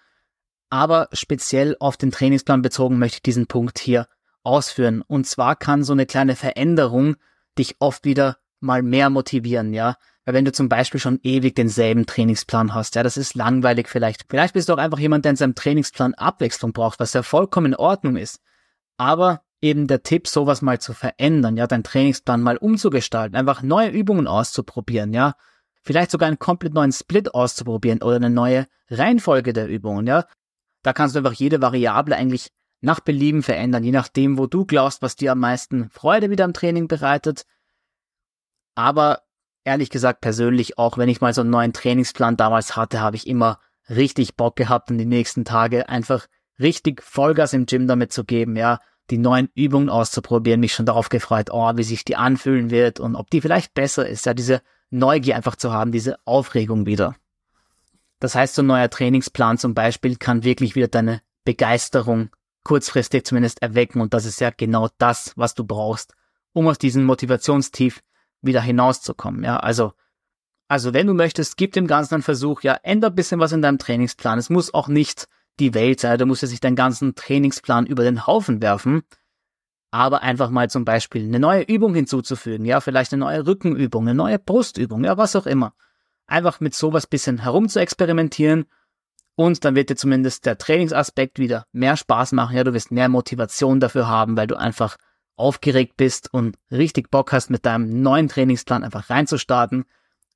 aber 0.69 1.07
speziell 1.13 1.77
auf 1.79 1.97
den 1.97 2.11
Trainingsplan 2.11 2.61
bezogen 2.61 2.99
möchte 2.99 3.17
ich 3.17 3.23
diesen 3.23 3.47
Punkt 3.47 3.79
hier 3.79 4.07
ausführen. 4.47 5.03
Und 5.05 5.27
zwar 5.27 5.55
kann 5.55 5.83
so 5.83 5.93
eine 5.93 6.05
kleine 6.05 6.35
Veränderung 6.35 7.17
dich 7.57 7.75
oft 7.79 8.05
wieder 8.05 8.37
mal 8.59 8.81
mehr 8.81 9.09
motivieren, 9.09 9.73
ja. 9.73 9.97
Weil 10.25 10.33
wenn 10.33 10.45
du 10.45 10.51
zum 10.51 10.67
Beispiel 10.67 10.99
schon 10.99 11.19
ewig 11.23 11.55
denselben 11.55 12.05
Trainingsplan 12.05 12.73
hast, 12.73 12.95
ja, 12.95 13.03
das 13.03 13.17
ist 13.17 13.35
langweilig 13.35 13.87
vielleicht. 13.87 14.25
Vielleicht 14.29 14.53
bist 14.53 14.67
du 14.67 14.73
auch 14.73 14.77
einfach 14.77 14.99
jemand, 14.99 15.25
der 15.25 15.31
in 15.31 15.35
seinem 15.35 15.55
Trainingsplan 15.55 16.15
Abwechslung 16.15 16.73
braucht, 16.73 16.99
was 16.99 17.13
ja 17.13 17.23
vollkommen 17.23 17.67
in 17.67 17.75
Ordnung 17.75 18.15
ist. 18.17 18.39
Aber 18.97 19.41
eben 19.61 19.87
der 19.87 20.03
Tipp, 20.03 20.27
sowas 20.27 20.61
mal 20.61 20.79
zu 20.79 20.93
verändern, 20.93 21.57
ja, 21.57 21.67
deinen 21.67 21.83
Trainingsplan 21.83 22.41
mal 22.41 22.57
umzugestalten, 22.57 23.35
einfach 23.35 23.61
neue 23.61 23.89
Übungen 23.89 24.27
auszuprobieren, 24.27 25.13
ja. 25.13 25.33
Vielleicht 25.81 26.11
sogar 26.11 26.27
einen 26.27 26.39
komplett 26.39 26.73
neuen 26.73 26.91
Split 26.91 27.33
auszuprobieren 27.33 28.01
oder 28.01 28.17
eine 28.17 28.29
neue 28.29 28.67
Reihenfolge 28.89 29.53
der 29.53 29.67
Übungen, 29.67 30.07
ja. 30.07 30.25
Da 30.83 30.93
kannst 30.93 31.15
du 31.15 31.19
einfach 31.19 31.33
jede 31.33 31.61
Variable 31.61 32.15
eigentlich 32.15 32.49
nach 32.81 32.99
Belieben 32.99 33.43
verändern, 33.43 33.83
je 33.83 33.91
nachdem, 33.91 34.37
wo 34.37 34.47
du 34.47 34.65
glaubst, 34.65 35.01
was 35.01 35.15
dir 35.15 35.31
am 35.31 35.39
meisten 35.39 35.89
Freude 35.89 36.29
wieder 36.29 36.45
am 36.45 36.53
Training 36.53 36.87
bereitet. 36.87 37.45
Aber 38.75 39.23
ehrlich 39.63 39.89
gesagt, 39.89 40.21
persönlich, 40.21 40.77
auch 40.77 40.97
wenn 40.97 41.09
ich 41.09 41.21
mal 41.21 41.33
so 41.33 41.41
einen 41.41 41.49
neuen 41.49 41.73
Trainingsplan 41.73 42.37
damals 42.37 42.75
hatte, 42.75 43.01
habe 43.01 43.15
ich 43.15 43.27
immer 43.27 43.59
richtig 43.89 44.35
Bock 44.35 44.55
gehabt, 44.55 44.91
in 44.91 44.97
die 44.97 45.05
nächsten 45.05 45.45
Tage 45.45 45.89
einfach 45.89 46.27
richtig 46.59 47.01
Vollgas 47.01 47.53
im 47.53 47.65
Gym 47.65 47.87
damit 47.87 48.11
zu 48.13 48.23
geben, 48.23 48.55
ja, 48.55 48.79
die 49.09 49.17
neuen 49.17 49.49
Übungen 49.55 49.89
auszuprobieren, 49.89 50.59
mich 50.59 50.73
schon 50.73 50.85
darauf 50.85 51.09
gefreut, 51.09 51.49
oh, 51.51 51.71
wie 51.75 51.83
sich 51.83 52.03
die 52.03 52.15
anfühlen 52.15 52.69
wird 52.69 52.99
und 52.99 53.15
ob 53.15 53.29
die 53.29 53.41
vielleicht 53.41 53.73
besser 53.73 54.07
ist, 54.07 54.25
ja, 54.25 54.33
diese 54.33 54.61
Neugier 54.89 55.35
einfach 55.35 55.55
zu 55.55 55.71
haben, 55.71 55.91
diese 55.91 56.17
Aufregung 56.25 56.85
wieder. 56.85 57.15
Das 58.19 58.35
heißt, 58.35 58.55
so 58.55 58.63
ein 58.63 58.67
neuer 58.67 58.89
Trainingsplan 58.89 59.57
zum 59.57 59.73
Beispiel 59.73 60.15
kann 60.15 60.43
wirklich 60.43 60.75
wieder 60.75 60.87
deine 60.87 61.21
Begeisterung 61.45 62.29
kurzfristig 62.67 63.25
zumindest 63.25 63.61
erwecken. 63.61 64.01
Und 64.01 64.13
das 64.13 64.25
ist 64.25 64.41
ja 64.41 64.49
genau 64.49 64.89
das, 64.97 65.31
was 65.37 65.55
du 65.55 65.63
brauchst, 65.63 66.13
um 66.51 66.67
aus 66.67 66.77
diesem 66.77 67.05
Motivationstief 67.05 68.03
wieder 68.41 68.59
hinauszukommen. 68.59 69.45
Ja, 69.45 69.57
also, 69.57 69.93
also 70.67 70.93
wenn 70.93 71.07
du 71.07 71.13
möchtest, 71.13 71.55
gib 71.55 71.71
dem 71.71 71.87
Ganzen 71.87 72.15
einen 72.15 72.23
Versuch, 72.23 72.63
ja, 72.63 72.77
änder 72.83 73.07
ein 73.07 73.15
bisschen 73.15 73.39
was 73.39 73.53
in 73.53 73.61
deinem 73.61 73.77
Trainingsplan. 73.77 74.37
Es 74.37 74.49
muss 74.49 74.73
auch 74.73 74.89
nicht 74.89 75.29
die 75.61 75.73
Welt 75.73 76.01
sein, 76.01 76.17
du 76.17 76.25
musst 76.25 76.41
ja 76.41 76.49
sich 76.49 76.59
deinen 76.59 76.75
ganzen 76.75 77.15
Trainingsplan 77.15 77.85
über 77.85 78.03
den 78.03 78.27
Haufen 78.27 78.61
werfen, 78.61 79.03
aber 79.89 80.21
einfach 80.21 80.49
mal 80.49 80.69
zum 80.69 80.83
Beispiel 80.83 81.23
eine 81.23 81.39
neue 81.39 81.63
Übung 81.63 81.95
hinzuzufügen, 81.95 82.65
ja, 82.65 82.81
vielleicht 82.81 83.13
eine 83.13 83.21
neue 83.21 83.47
Rückenübung, 83.47 84.03
eine 84.03 84.13
neue 84.13 84.39
Brustübung, 84.39 85.05
ja, 85.05 85.17
was 85.17 85.37
auch 85.37 85.47
immer. 85.47 85.73
Einfach 86.27 86.59
mit 86.59 86.75
sowas 86.75 87.07
bisschen 87.07 87.39
herum 87.39 87.69
zu 87.69 87.79
experimentieren 87.79 88.65
und 89.37 89.63
dann 89.63 89.75
wird 89.75 89.91
dir 89.91 89.95
zumindest 89.95 90.47
der 90.47 90.57
Trainingsaspekt 90.57 91.37
wieder 91.37 91.67
mehr 91.71 91.95
Spaß 91.95 92.31
machen. 92.31 92.57
Ja, 92.57 92.63
du 92.63 92.73
wirst 92.73 92.91
mehr 92.91 93.07
Motivation 93.07 93.79
dafür 93.79 94.07
haben, 94.07 94.35
weil 94.35 94.47
du 94.47 94.55
einfach 94.55 94.97
aufgeregt 95.35 95.95
bist 95.95 96.33
und 96.33 96.57
richtig 96.71 97.11
Bock 97.11 97.31
hast, 97.31 97.51
mit 97.51 97.63
deinem 97.63 98.01
neuen 98.01 98.29
Trainingsplan 98.29 98.83
einfach 98.83 99.11
reinzustarten. 99.11 99.85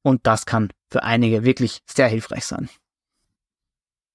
Und 0.04 0.28
das 0.28 0.46
kann 0.46 0.70
für 0.88 1.02
einige 1.02 1.44
wirklich 1.44 1.82
sehr 1.88 2.08
hilfreich 2.08 2.46
sein. 2.46 2.70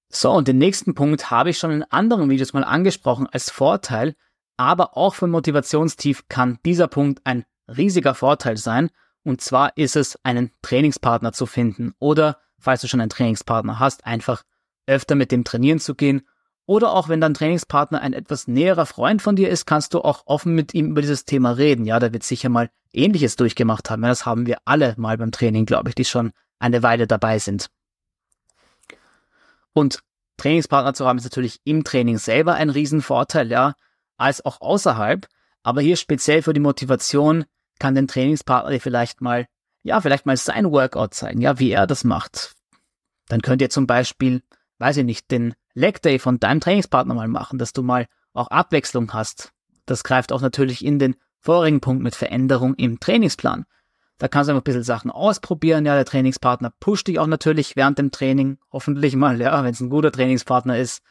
So, 0.07 0.31
und 0.31 0.47
den 0.47 0.57
nächsten 0.57 0.95
Punkt 0.95 1.29
habe 1.29 1.49
ich 1.49 1.57
schon 1.57 1.71
in 1.71 1.83
anderen 1.83 2.29
Videos 2.29 2.53
mal 2.53 2.63
angesprochen 2.63 3.27
als 3.27 3.49
Vorteil, 3.49 4.15
aber 4.55 4.95
auch 4.95 5.15
für 5.15 5.27
Motivationstief 5.27 6.29
kann 6.29 6.59
dieser 6.65 6.87
Punkt 6.87 7.19
ein 7.25 7.43
riesiger 7.67 8.15
Vorteil 8.15 8.55
sein. 8.55 8.89
Und 9.23 9.41
zwar 9.41 9.75
ist 9.75 9.97
es, 9.97 10.17
einen 10.23 10.51
Trainingspartner 10.61 11.33
zu 11.33 11.45
finden 11.45 11.93
oder, 11.99 12.39
falls 12.57 12.79
du 12.79 12.87
schon 12.87 13.01
einen 13.01 13.09
Trainingspartner 13.09 13.79
hast, 13.79 14.05
einfach 14.05 14.43
öfter 14.87 15.15
mit 15.15 15.31
dem 15.31 15.43
trainieren 15.43 15.79
zu 15.79 15.95
gehen. 15.95 16.23
Oder 16.65 16.91
auch 16.91 17.07
wenn 17.07 17.21
dein 17.21 17.33
Trainingspartner 17.33 18.01
ein 18.01 18.13
etwas 18.13 18.47
näherer 18.47 18.85
Freund 18.85 19.21
von 19.21 19.35
dir 19.35 19.49
ist, 19.49 19.65
kannst 19.65 19.93
du 19.93 20.01
auch 20.01 20.23
offen 20.25 20.53
mit 20.53 20.73
ihm 20.73 20.91
über 20.91 21.01
dieses 21.01 21.23
Thema 21.23 21.51
reden. 21.51 21.85
Ja, 21.85 21.99
der 21.99 22.11
wird 22.11 22.23
sicher 22.23 22.49
mal 22.49 22.69
Ähnliches 22.91 23.35
durchgemacht 23.35 23.89
haben. 23.89 24.01
Das 24.01 24.25
haben 24.25 24.47
wir 24.47 24.57
alle 24.65 24.93
mal 24.97 25.17
beim 25.17 25.31
Training, 25.31 25.65
glaube 25.65 25.89
ich, 25.89 25.95
die 25.95 26.05
schon 26.05 26.31
eine 26.59 26.83
Weile 26.83 27.07
dabei 27.07 27.39
sind. 27.39 27.69
Und 29.73 30.03
Trainingspartner 30.37 30.93
zu 30.93 31.05
haben 31.05 31.17
ist 31.17 31.23
natürlich 31.23 31.61
im 31.63 31.83
Training 31.83 32.17
selber 32.17 32.55
ein 32.55 32.69
Riesenvorteil, 32.69 33.49
ja, 33.49 33.75
als 34.17 34.43
auch 34.43 34.59
außerhalb. 34.59 35.27
Aber 35.63 35.81
hier 35.81 35.95
speziell 35.95 36.41
für 36.41 36.53
die 36.53 36.59
Motivation 36.59 37.45
kann 37.79 37.95
den 37.95 38.07
Trainingspartner 38.07 38.71
dir 38.71 38.81
vielleicht 38.81 39.21
mal, 39.21 39.47
ja, 39.83 40.01
vielleicht 40.01 40.25
mal 40.25 40.37
sein 40.37 40.71
Workout 40.71 41.13
zeigen, 41.13 41.41
ja, 41.41 41.59
wie 41.59 41.71
er 41.71 41.87
das 41.87 42.03
macht. 42.03 42.55
Dann 43.27 43.41
könnt 43.41 43.61
ihr 43.61 43.69
zum 43.69 43.87
Beispiel, 43.87 44.41
weiß 44.79 44.97
ich 44.97 45.05
nicht, 45.05 45.31
den 45.31 45.53
Leg 45.73 46.01
Day 46.01 46.19
von 46.19 46.39
deinem 46.39 46.59
Trainingspartner 46.59 47.13
mal 47.13 47.27
machen, 47.27 47.59
dass 47.59 47.73
du 47.73 47.83
mal 47.83 48.07
auch 48.33 48.47
Abwechslung 48.47 49.13
hast. 49.13 49.51
Das 49.85 50.03
greift 50.03 50.31
auch 50.31 50.41
natürlich 50.41 50.83
in 50.83 50.99
den 50.99 51.15
vorigen 51.39 51.81
Punkt 51.81 52.03
mit 52.03 52.15
Veränderung 52.15 52.75
im 52.75 52.99
Trainingsplan. 52.99 53.65
Da 54.17 54.27
kannst 54.27 54.47
du 54.47 54.51
einfach 54.51 54.61
ein 54.61 54.63
bisschen 54.63 54.83
Sachen 54.83 55.11
ausprobieren. 55.11 55.85
Ja, 55.85 55.95
der 55.95 56.05
Trainingspartner 56.05 56.73
pusht 56.79 57.07
dich 57.07 57.19
auch 57.19 57.27
natürlich 57.27 57.75
während 57.75 57.99
dem 57.99 58.11
Training. 58.11 58.57
Hoffentlich 58.71 59.15
mal, 59.15 59.39
ja, 59.39 59.63
wenn 59.63 59.71
es 59.71 59.79
ein 59.79 59.89
guter 59.89 60.11
Trainingspartner 60.11 60.77
ist. 60.77 61.03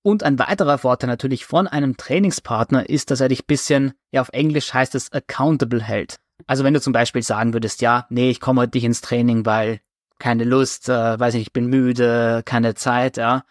Und 0.00 0.22
ein 0.24 0.38
weiterer 0.38 0.78
Vorteil 0.78 1.08
natürlich 1.08 1.44
von 1.44 1.68
einem 1.68 1.96
Trainingspartner 1.96 2.88
ist, 2.88 3.10
dass 3.10 3.20
er 3.20 3.28
dich 3.28 3.46
bisschen, 3.46 3.92
ja 4.10 4.20
auf 4.20 4.30
Englisch 4.30 4.74
heißt 4.74 4.94
es 4.94 5.12
accountable 5.12 5.82
hält. 5.82 6.18
Also 6.46 6.64
wenn 6.64 6.74
du 6.74 6.80
zum 6.80 6.92
Beispiel 6.92 7.22
sagen 7.22 7.52
würdest, 7.52 7.82
ja, 7.82 8.06
nee, 8.10 8.30
ich 8.30 8.40
komme 8.40 8.62
heute 8.62 8.76
nicht 8.76 8.84
ins 8.84 9.00
Training, 9.00 9.46
weil 9.46 9.80
keine 10.22 10.44
Lust, 10.44 10.88
äh, 10.88 11.18
weiß 11.18 11.34
nicht, 11.34 11.48
ich 11.48 11.52
bin 11.52 11.66
müde, 11.66 12.42
keine 12.44 12.76
Zeit, 12.76 13.16
ja, 13.16 13.44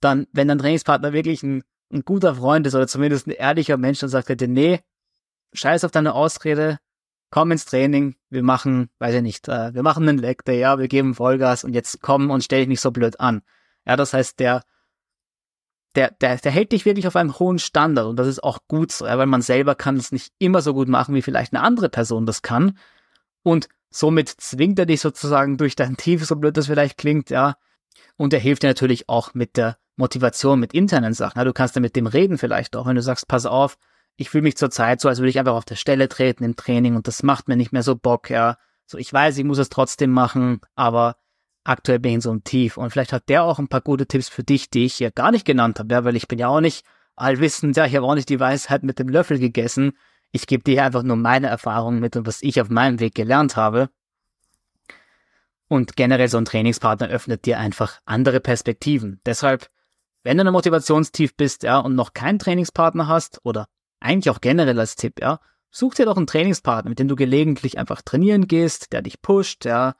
dann, 0.00 0.26
wenn 0.32 0.48
dein 0.48 0.58
Trainingspartner 0.58 1.12
wirklich 1.12 1.44
ein, 1.44 1.62
ein 1.92 2.04
guter 2.04 2.34
Freund 2.34 2.66
ist 2.66 2.74
oder 2.74 2.88
zumindest 2.88 3.28
ein 3.28 3.30
ehrlicher 3.30 3.76
Mensch, 3.76 4.00
dann 4.00 4.10
sagt 4.10 4.28
dir, 4.28 4.48
nee, 4.48 4.80
scheiß 5.52 5.84
auf 5.84 5.92
deine 5.92 6.14
Ausrede, 6.14 6.80
komm 7.30 7.52
ins 7.52 7.66
Training, 7.66 8.16
wir 8.30 8.42
machen, 8.42 8.90
weiß 8.98 9.14
ich 9.14 9.22
nicht, 9.22 9.46
äh, 9.46 9.72
wir 9.74 9.84
machen 9.84 10.08
einen 10.08 10.18
Leg 10.18 10.44
Day, 10.44 10.58
ja, 10.58 10.80
wir 10.80 10.88
geben 10.88 11.14
Vollgas 11.14 11.62
und 11.62 11.72
jetzt 11.72 12.02
komm 12.02 12.30
und 12.30 12.42
stell 12.42 12.62
dich 12.62 12.68
nicht 12.68 12.80
so 12.80 12.90
blöd 12.90 13.20
an. 13.20 13.42
Ja, 13.86 13.94
das 13.94 14.12
heißt, 14.12 14.40
der, 14.40 14.64
der, 15.94 16.10
der, 16.10 16.36
der 16.36 16.50
hält 16.50 16.72
dich 16.72 16.84
wirklich 16.84 17.06
auf 17.06 17.14
einem 17.14 17.38
hohen 17.38 17.60
Standard 17.60 18.06
und 18.06 18.16
das 18.16 18.26
ist 18.26 18.42
auch 18.42 18.58
gut 18.66 18.90
so, 18.90 19.06
ja, 19.06 19.18
weil 19.18 19.26
man 19.26 19.40
selber 19.40 19.76
kann 19.76 19.98
es 19.98 20.10
nicht 20.10 20.32
immer 20.40 20.62
so 20.62 20.74
gut 20.74 20.88
machen, 20.88 21.14
wie 21.14 21.22
vielleicht 21.22 21.54
eine 21.54 21.62
andere 21.62 21.90
Person 21.90 22.26
das 22.26 22.42
kann. 22.42 22.76
Und 23.44 23.68
somit 23.92 24.28
zwingt 24.28 24.78
er 24.78 24.86
dich 24.86 25.00
sozusagen 25.00 25.56
durch 25.56 25.76
dein 25.76 25.96
Tief, 25.96 26.24
so 26.24 26.36
blöd 26.36 26.56
das 26.56 26.66
vielleicht 26.66 26.98
klingt, 26.98 27.30
ja. 27.30 27.56
Und 28.16 28.32
er 28.32 28.40
hilft 28.40 28.62
dir 28.62 28.68
natürlich 28.68 29.08
auch 29.08 29.34
mit 29.34 29.56
der 29.56 29.76
Motivation, 29.96 30.58
mit 30.58 30.74
internen 30.74 31.14
Sachen. 31.14 31.38
Ja, 31.38 31.44
du 31.44 31.52
kannst 31.52 31.76
dann 31.76 31.82
mit 31.82 31.96
dem 31.96 32.06
reden 32.06 32.38
vielleicht 32.38 32.74
auch, 32.76 32.86
wenn 32.86 32.96
du 32.96 33.02
sagst, 33.02 33.28
pass 33.28 33.46
auf, 33.46 33.76
ich 34.16 34.30
fühle 34.30 34.42
mich 34.42 34.56
zurzeit 34.56 35.00
so, 35.00 35.08
als 35.08 35.18
würde 35.18 35.30
ich 35.30 35.38
einfach 35.38 35.54
auf 35.54 35.64
der 35.64 35.76
Stelle 35.76 36.08
treten 36.08 36.44
im 36.44 36.56
Training 36.56 36.96
und 36.96 37.06
das 37.08 37.22
macht 37.22 37.48
mir 37.48 37.56
nicht 37.56 37.72
mehr 37.72 37.82
so 37.82 37.94
Bock, 37.96 38.30
ja. 38.30 38.56
So, 38.86 38.98
ich 38.98 39.12
weiß, 39.12 39.38
ich 39.38 39.44
muss 39.44 39.58
es 39.58 39.68
trotzdem 39.68 40.10
machen, 40.10 40.60
aber 40.74 41.16
aktuell 41.64 41.98
bin 41.98 42.10
ich 42.10 42.14
in 42.16 42.20
so 42.20 42.30
einem 42.30 42.44
Tief. 42.44 42.76
Und 42.76 42.90
vielleicht 42.90 43.12
hat 43.12 43.28
der 43.28 43.44
auch 43.44 43.58
ein 43.58 43.68
paar 43.68 43.80
gute 43.80 44.06
Tipps 44.06 44.28
für 44.28 44.42
dich, 44.42 44.70
die 44.70 44.84
ich 44.84 44.94
hier 44.94 45.10
gar 45.10 45.30
nicht 45.30 45.44
genannt 45.44 45.78
habe, 45.78 45.92
ja, 45.94 46.04
weil 46.04 46.16
ich 46.16 46.28
bin 46.28 46.38
ja 46.38 46.48
auch 46.48 46.60
nicht 46.60 46.84
allwissend, 47.14 47.76
ja, 47.76 47.86
ich 47.86 47.94
habe 47.94 48.06
auch 48.06 48.14
nicht 48.14 48.28
die 48.28 48.40
Weisheit 48.40 48.82
mit 48.82 48.98
dem 48.98 49.08
Löffel 49.08 49.38
gegessen. 49.38 49.92
Ich 50.32 50.46
gebe 50.46 50.64
dir 50.64 50.82
einfach 50.82 51.02
nur 51.02 51.16
meine 51.16 51.48
Erfahrungen 51.48 52.00
mit 52.00 52.16
und 52.16 52.26
was 52.26 52.42
ich 52.42 52.60
auf 52.60 52.70
meinem 52.70 53.00
Weg 53.00 53.14
gelernt 53.14 53.56
habe. 53.56 53.90
Und 55.68 55.96
generell 55.96 56.28
so 56.28 56.38
ein 56.38 56.46
Trainingspartner 56.46 57.08
öffnet 57.08 57.44
dir 57.44 57.58
einfach 57.58 58.00
andere 58.04 58.40
Perspektiven. 58.40 59.20
Deshalb, 59.24 59.70
wenn 60.22 60.36
du 60.36 60.42
in 60.42 60.48
einem 60.48 60.54
Motivationstief 60.54 61.36
bist, 61.36 61.62
ja, 61.62 61.78
und 61.78 61.94
noch 61.94 62.14
keinen 62.14 62.38
Trainingspartner 62.38 63.08
hast 63.08 63.40
oder 63.44 63.66
eigentlich 64.00 64.30
auch 64.30 64.40
generell 64.40 64.78
als 64.80 64.96
Tipp, 64.96 65.20
ja, 65.20 65.38
such 65.70 65.94
dir 65.94 66.06
doch 66.06 66.16
einen 66.16 66.26
Trainingspartner, 66.26 66.88
mit 66.88 66.98
dem 66.98 67.08
du 67.08 67.16
gelegentlich 67.16 67.78
einfach 67.78 68.02
trainieren 68.02 68.48
gehst, 68.48 68.92
der 68.92 69.02
dich 69.02 69.20
pusht, 69.22 69.64
ja, 69.64 69.94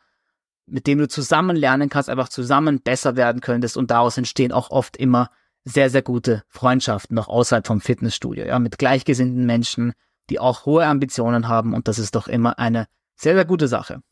mit 0.67 0.87
dem 0.87 0.99
du 0.99 1.09
zusammen 1.09 1.57
lernen 1.57 1.89
kannst, 1.89 2.09
einfach 2.09 2.29
zusammen 2.29 2.81
besser 2.83 3.17
werden 3.17 3.41
könntest 3.41 3.77
und 3.77 3.91
daraus 3.91 4.17
entstehen 4.17 4.53
auch 4.53 4.71
oft 4.71 4.97
immer 4.97 5.31
sehr, 5.65 5.91
sehr 5.91 6.03
gute 6.03 6.43
Freundschaften, 6.49 7.15
noch 7.15 7.29
außerhalb 7.29 7.67
vom 7.67 7.81
Fitnessstudio, 7.81 8.47
ja, 8.47 8.59
mit 8.59 8.79
gleichgesinnten 8.79 9.47
Menschen, 9.47 9.93
die 10.33 10.41
auch 10.41 10.65
hohe 10.65 10.87
Ambitionen 10.87 11.47
haben 11.47 11.75
und 11.75 11.89
das 11.89 11.99
ist 11.99 12.15
doch 12.15 12.27
immer 12.27 12.59
eine 12.59 12.87
sehr, 13.17 13.35
sehr 13.35 13.45
gute 13.45 13.69
Sache. 13.69 14.03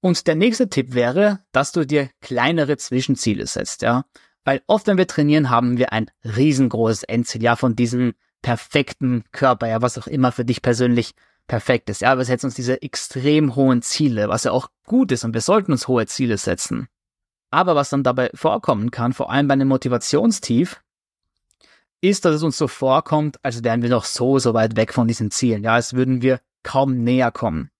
Und 0.00 0.26
der 0.26 0.34
nächste 0.34 0.68
Tipp 0.68 0.92
wäre, 0.92 1.40
dass 1.52 1.72
du 1.72 1.86
dir 1.86 2.10
kleinere 2.20 2.76
Zwischenziele 2.76 3.46
setzt, 3.46 3.80
ja, 3.80 4.04
weil 4.44 4.60
oft, 4.66 4.86
wenn 4.86 4.98
wir 4.98 5.06
trainieren, 5.06 5.48
haben 5.48 5.78
wir 5.78 5.92
ein 5.92 6.10
riesengroßes 6.22 7.04
Endziel, 7.04 7.42
ja, 7.42 7.56
von 7.56 7.76
diesem 7.76 8.14
perfekten 8.42 9.24
Körper, 9.32 9.68
ja, 9.68 9.80
was 9.80 9.96
auch 9.96 10.06
immer 10.06 10.30
für 10.30 10.44
dich 10.44 10.60
persönlich 10.60 11.14
perfekt 11.46 11.88
ist. 11.88 12.02
Ja, 12.02 12.16
wir 12.18 12.24
setzen 12.24 12.46
uns 12.46 12.54
diese 12.54 12.82
extrem 12.82 13.56
hohen 13.56 13.80
Ziele, 13.80 14.28
was 14.28 14.44
ja 14.44 14.52
auch 14.52 14.68
gut 14.84 15.12
ist 15.12 15.24
und 15.24 15.32
wir 15.32 15.40
sollten 15.40 15.72
uns 15.72 15.88
hohe 15.88 16.06
Ziele 16.06 16.36
setzen. 16.36 16.88
Aber 17.50 17.74
was 17.74 17.88
dann 17.88 18.02
dabei 18.02 18.30
vorkommen 18.34 18.90
kann, 18.90 19.14
vor 19.14 19.32
allem 19.32 19.48
bei 19.48 19.54
einem 19.54 19.68
Motivationstief, 19.68 20.82
ist, 22.00 22.24
dass 22.24 22.36
es 22.36 22.42
uns 22.42 22.56
so 22.56 22.68
vorkommt, 22.68 23.36
als 23.44 23.64
wären 23.64 23.82
wir 23.82 23.90
noch 23.90 24.04
so, 24.04 24.38
so 24.38 24.54
weit 24.54 24.76
weg 24.76 24.92
von 24.92 25.08
diesen 25.08 25.30
Zielen. 25.30 25.64
Ja, 25.64 25.74
als 25.74 25.94
würden 25.94 26.22
wir 26.22 26.40
kaum 26.62 27.02
näher 27.02 27.30
kommen. 27.30 27.70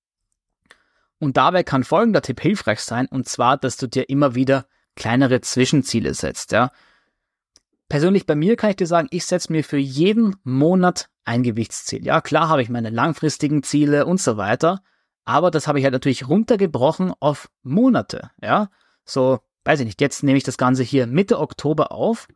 Und 1.19 1.37
dabei 1.37 1.63
kann 1.63 1.85
folgender 1.85 2.23
Tipp 2.23 2.41
hilfreich 2.41 2.81
sein, 2.81 3.07
und 3.07 3.29
zwar, 3.29 3.57
dass 3.57 3.77
du 3.77 3.89
dir 3.89 4.09
immer 4.09 4.35
wieder 4.35 4.67
kleinere 4.95 5.41
Zwischenziele 5.41 6.15
setzt. 6.15 6.53
Ja, 6.53 6.71
Persönlich 7.89 8.27
bei 8.27 8.35
mir 8.35 8.57
kann 8.57 8.71
ich 8.71 8.77
dir 8.77 8.87
sagen, 8.87 9.09
ich 9.11 9.25
setze 9.25 9.51
mir 9.51 9.65
für 9.65 9.79
jeden 9.79 10.37
Monat 10.45 11.09
ein 11.25 11.43
Gewichtsziel. 11.43 12.05
Ja, 12.05 12.21
klar 12.21 12.49
habe 12.49 12.61
ich 12.61 12.69
meine 12.69 12.91
langfristigen 12.91 13.63
Ziele 13.63 14.05
und 14.05 14.21
so 14.21 14.37
weiter, 14.37 14.83
aber 15.25 15.51
das 15.51 15.67
habe 15.67 15.79
ich 15.79 15.85
halt 15.85 15.95
natürlich 15.95 16.29
runtergebrochen 16.29 17.15
auf 17.19 17.49
Monate. 17.63 18.31
Ja, 18.43 18.69
so, 19.07 19.39
weiß 19.65 19.81
ich 19.81 19.87
nicht, 19.87 20.01
jetzt 20.03 20.23
nehme 20.23 20.37
ich 20.37 20.45
das 20.45 20.59
Ganze 20.59 20.83
hier 20.83 21.07
Mitte 21.07 21.39
Oktober 21.39 21.91
auf 21.91 22.29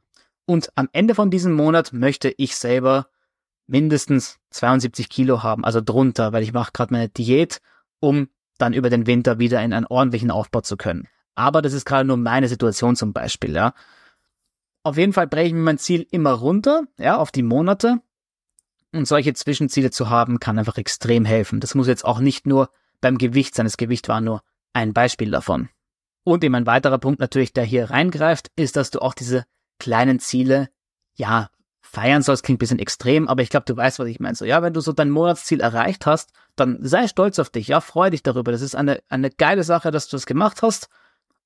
und 0.46 0.70
am 0.74 0.88
Ende 0.92 1.14
von 1.14 1.30
diesem 1.30 1.52
Monat 1.52 1.92
möchte 1.92 2.32
ich 2.36 2.56
selber 2.56 3.06
mindestens 3.66 4.38
72 4.50 5.08
Kilo 5.08 5.42
haben, 5.42 5.64
also 5.64 5.80
drunter, 5.80 6.32
weil 6.32 6.42
ich 6.42 6.52
mache 6.52 6.72
gerade 6.72 6.92
meine 6.92 7.08
Diät, 7.08 7.60
um 8.00 8.28
dann 8.58 8.72
über 8.72 8.90
den 8.90 9.06
Winter 9.06 9.38
wieder 9.38 9.62
in 9.62 9.72
einen 9.72 9.86
ordentlichen 9.86 10.30
Aufbau 10.30 10.60
zu 10.60 10.76
können. 10.76 11.08
Aber 11.34 11.62
das 11.62 11.72
ist 11.72 11.86
gerade 11.86 12.06
nur 12.06 12.16
meine 12.16 12.48
Situation 12.48 12.96
zum 12.96 13.12
Beispiel, 13.12 13.54
ja. 13.54 13.74
Auf 14.82 14.96
jeden 14.96 15.12
Fall 15.12 15.28
breche 15.28 15.48
ich 15.48 15.52
mir 15.54 15.60
mein 15.60 15.78
Ziel 15.78 16.06
immer 16.10 16.32
runter, 16.32 16.82
ja, 16.98 17.16
auf 17.16 17.30
die 17.30 17.42
Monate. 17.42 18.00
Und 18.92 19.06
solche 19.06 19.32
Zwischenziele 19.32 19.90
zu 19.90 20.10
haben, 20.10 20.38
kann 20.38 20.58
einfach 20.58 20.76
extrem 20.76 21.24
helfen. 21.24 21.60
Das 21.60 21.74
muss 21.74 21.86
jetzt 21.86 22.04
auch 22.04 22.18
nicht 22.18 22.46
nur 22.46 22.68
beim 23.00 23.16
Gewicht 23.16 23.54
sein. 23.54 23.64
Das 23.64 23.78
Gewicht 23.78 24.08
war 24.08 24.20
nur 24.20 24.42
ein 24.74 24.92
Beispiel 24.92 25.30
davon. 25.30 25.70
Und 26.24 26.44
eben 26.44 26.54
ein 26.54 26.66
weiterer 26.66 26.98
Punkt 26.98 27.20
natürlich, 27.20 27.52
der 27.52 27.64
hier 27.64 27.90
reingreift, 27.90 28.50
ist, 28.54 28.76
dass 28.76 28.90
du 28.90 29.00
auch 29.00 29.14
diese 29.14 29.44
kleinen 29.82 30.20
Ziele, 30.20 30.68
ja, 31.14 31.50
feiern 31.80 32.22
sollst, 32.22 32.44
klingt 32.44 32.58
ein 32.58 32.60
bisschen 32.60 32.78
extrem, 32.78 33.28
aber 33.28 33.42
ich 33.42 33.50
glaube, 33.50 33.66
du 33.66 33.76
weißt, 33.76 33.98
was 33.98 34.06
ich 34.06 34.20
meine. 34.20 34.36
So, 34.36 34.44
ja, 34.44 34.62
wenn 34.62 34.72
du 34.72 34.80
so 34.80 34.92
dein 34.92 35.10
Monatsziel 35.10 35.60
erreicht 35.60 36.06
hast, 36.06 36.30
dann 36.56 36.78
sei 36.80 37.08
stolz 37.08 37.38
auf 37.38 37.50
dich, 37.50 37.68
ja, 37.68 37.80
freu 37.80 38.08
dich 38.08 38.22
darüber. 38.22 38.52
Das 38.52 38.62
ist 38.62 38.74
eine, 38.74 39.02
eine 39.08 39.30
geile 39.30 39.64
Sache, 39.64 39.90
dass 39.90 40.08
du 40.08 40.16
das 40.16 40.24
gemacht 40.24 40.62
hast. 40.62 40.88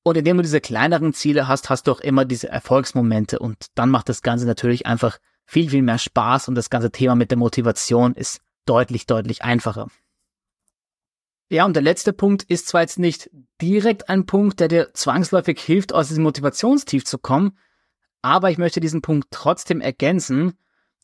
Und 0.04 0.16
indem 0.16 0.36
du 0.36 0.42
diese 0.42 0.60
kleineren 0.60 1.14
Ziele 1.14 1.48
hast, 1.48 1.68
hast 1.68 1.88
du 1.88 1.92
auch 1.92 2.00
immer 2.00 2.24
diese 2.24 2.48
Erfolgsmomente 2.48 3.40
und 3.40 3.66
dann 3.74 3.90
macht 3.90 4.08
das 4.08 4.22
Ganze 4.22 4.46
natürlich 4.46 4.86
einfach 4.86 5.18
viel, 5.46 5.70
viel 5.70 5.82
mehr 5.82 5.98
Spaß 5.98 6.46
und 6.46 6.54
das 6.54 6.70
ganze 6.70 6.92
Thema 6.92 7.16
mit 7.16 7.30
der 7.30 7.38
Motivation 7.38 8.14
ist 8.14 8.40
deutlich, 8.66 9.06
deutlich 9.06 9.42
einfacher. 9.42 9.88
Ja, 11.48 11.64
und 11.64 11.74
der 11.74 11.82
letzte 11.82 12.12
Punkt 12.12 12.44
ist 12.44 12.68
zwar 12.68 12.82
jetzt 12.82 12.98
nicht 12.98 13.30
direkt 13.60 14.08
ein 14.08 14.26
Punkt, 14.26 14.60
der 14.60 14.68
dir 14.68 14.94
zwangsläufig 14.94 15.60
hilft, 15.60 15.92
aus 15.92 16.08
diesem 16.08 16.24
Motivationstief 16.24 17.04
zu 17.04 17.18
kommen, 17.18 17.56
aber 18.26 18.50
ich 18.50 18.58
möchte 18.58 18.80
diesen 18.80 19.02
Punkt 19.02 19.28
trotzdem 19.30 19.80
ergänzen. 19.80 20.54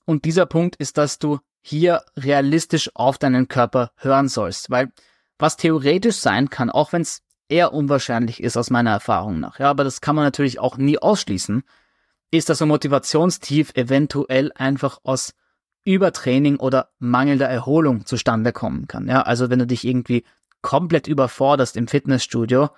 Und 0.05 0.25
dieser 0.25 0.45
Punkt 0.45 0.75
ist, 0.75 0.99
dass 0.99 1.21
du 1.21 1.39
hier 1.61 2.03
realistisch 2.17 2.91
auf 2.95 3.17
deinen 3.17 3.47
Körper 3.47 3.93
hören 3.95 4.27
sollst, 4.27 4.71
weil 4.71 4.91
was 5.39 5.57
theoretisch 5.57 6.17
sein 6.17 6.51
kann, 6.51 6.69
auch 6.69 6.93
wenn 6.93 7.03
es 7.03 7.23
eher 7.49 7.73
unwahrscheinlich 7.73 8.43
ist 8.43 8.57
aus 8.57 8.71
meiner 8.71 8.91
Erfahrung 8.91 9.39
nach. 9.39 9.61
Ja, 9.61 9.71
aber 9.71 9.85
das 9.85 10.01
kann 10.01 10.17
man 10.17 10.25
natürlich 10.25 10.59
auch 10.59 10.77
nie 10.79 10.99
ausschließen, 10.99 11.63
ist, 12.33 12.49
dass 12.49 12.61
ein 12.61 12.67
Motivationstief 12.67 13.71
eventuell 13.77 14.51
einfach 14.57 14.99
aus 15.05 15.33
Übertraining 15.85 16.57
oder 16.57 16.89
mangelnder 16.99 17.49
Erholung 17.49 18.05
zustande 18.05 18.51
kommen 18.51 18.89
kann. 18.89 19.07
Ja, 19.07 19.23
also 19.23 19.49
wenn 19.49 19.61
du 19.61 19.67
dich 19.69 19.87
irgendwie 19.87 20.25
komplett 20.61 21.07
überforderst 21.07 21.77
im 21.77 21.87
Fitnessstudio 21.87 22.71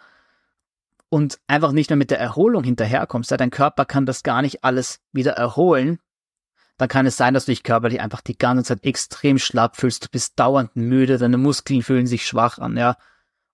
und 1.08 1.38
einfach 1.46 1.72
nicht 1.72 1.90
mehr 1.90 1.96
mit 1.96 2.10
der 2.10 2.18
Erholung 2.18 2.64
hinterherkommst, 2.64 3.30
ja, 3.30 3.36
dein 3.36 3.50
Körper 3.50 3.84
kann 3.84 4.06
das 4.06 4.22
gar 4.22 4.42
nicht 4.42 4.64
alles 4.64 5.00
wieder 5.12 5.32
erholen, 5.32 5.98
dann 6.76 6.88
kann 6.88 7.06
es 7.06 7.16
sein, 7.16 7.34
dass 7.34 7.44
du 7.44 7.52
dich 7.52 7.62
körperlich 7.62 8.00
einfach 8.00 8.20
die 8.20 8.36
ganze 8.36 8.64
Zeit 8.64 8.84
extrem 8.84 9.38
schlapp 9.38 9.76
fühlst, 9.76 10.04
du 10.04 10.08
bist 10.10 10.38
dauernd 10.38 10.74
müde, 10.74 11.18
deine 11.18 11.38
Muskeln 11.38 11.82
fühlen 11.82 12.06
sich 12.06 12.26
schwach 12.26 12.58
an, 12.58 12.76
ja. 12.76 12.96